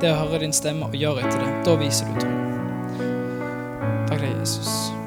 Det 0.00 0.12
å 0.12 0.20
høre 0.26 0.42
din 0.44 0.52
stemme 0.52 0.90
og 0.90 0.94
gjøre 0.94 1.24
etter 1.24 1.40
det. 1.40 1.54
Da 1.64 1.78
viser 1.80 2.10
du 2.12 2.20
tro. 2.20 2.34
Takk 4.10 4.20
deg, 4.20 4.34
Jesus. 4.36 4.97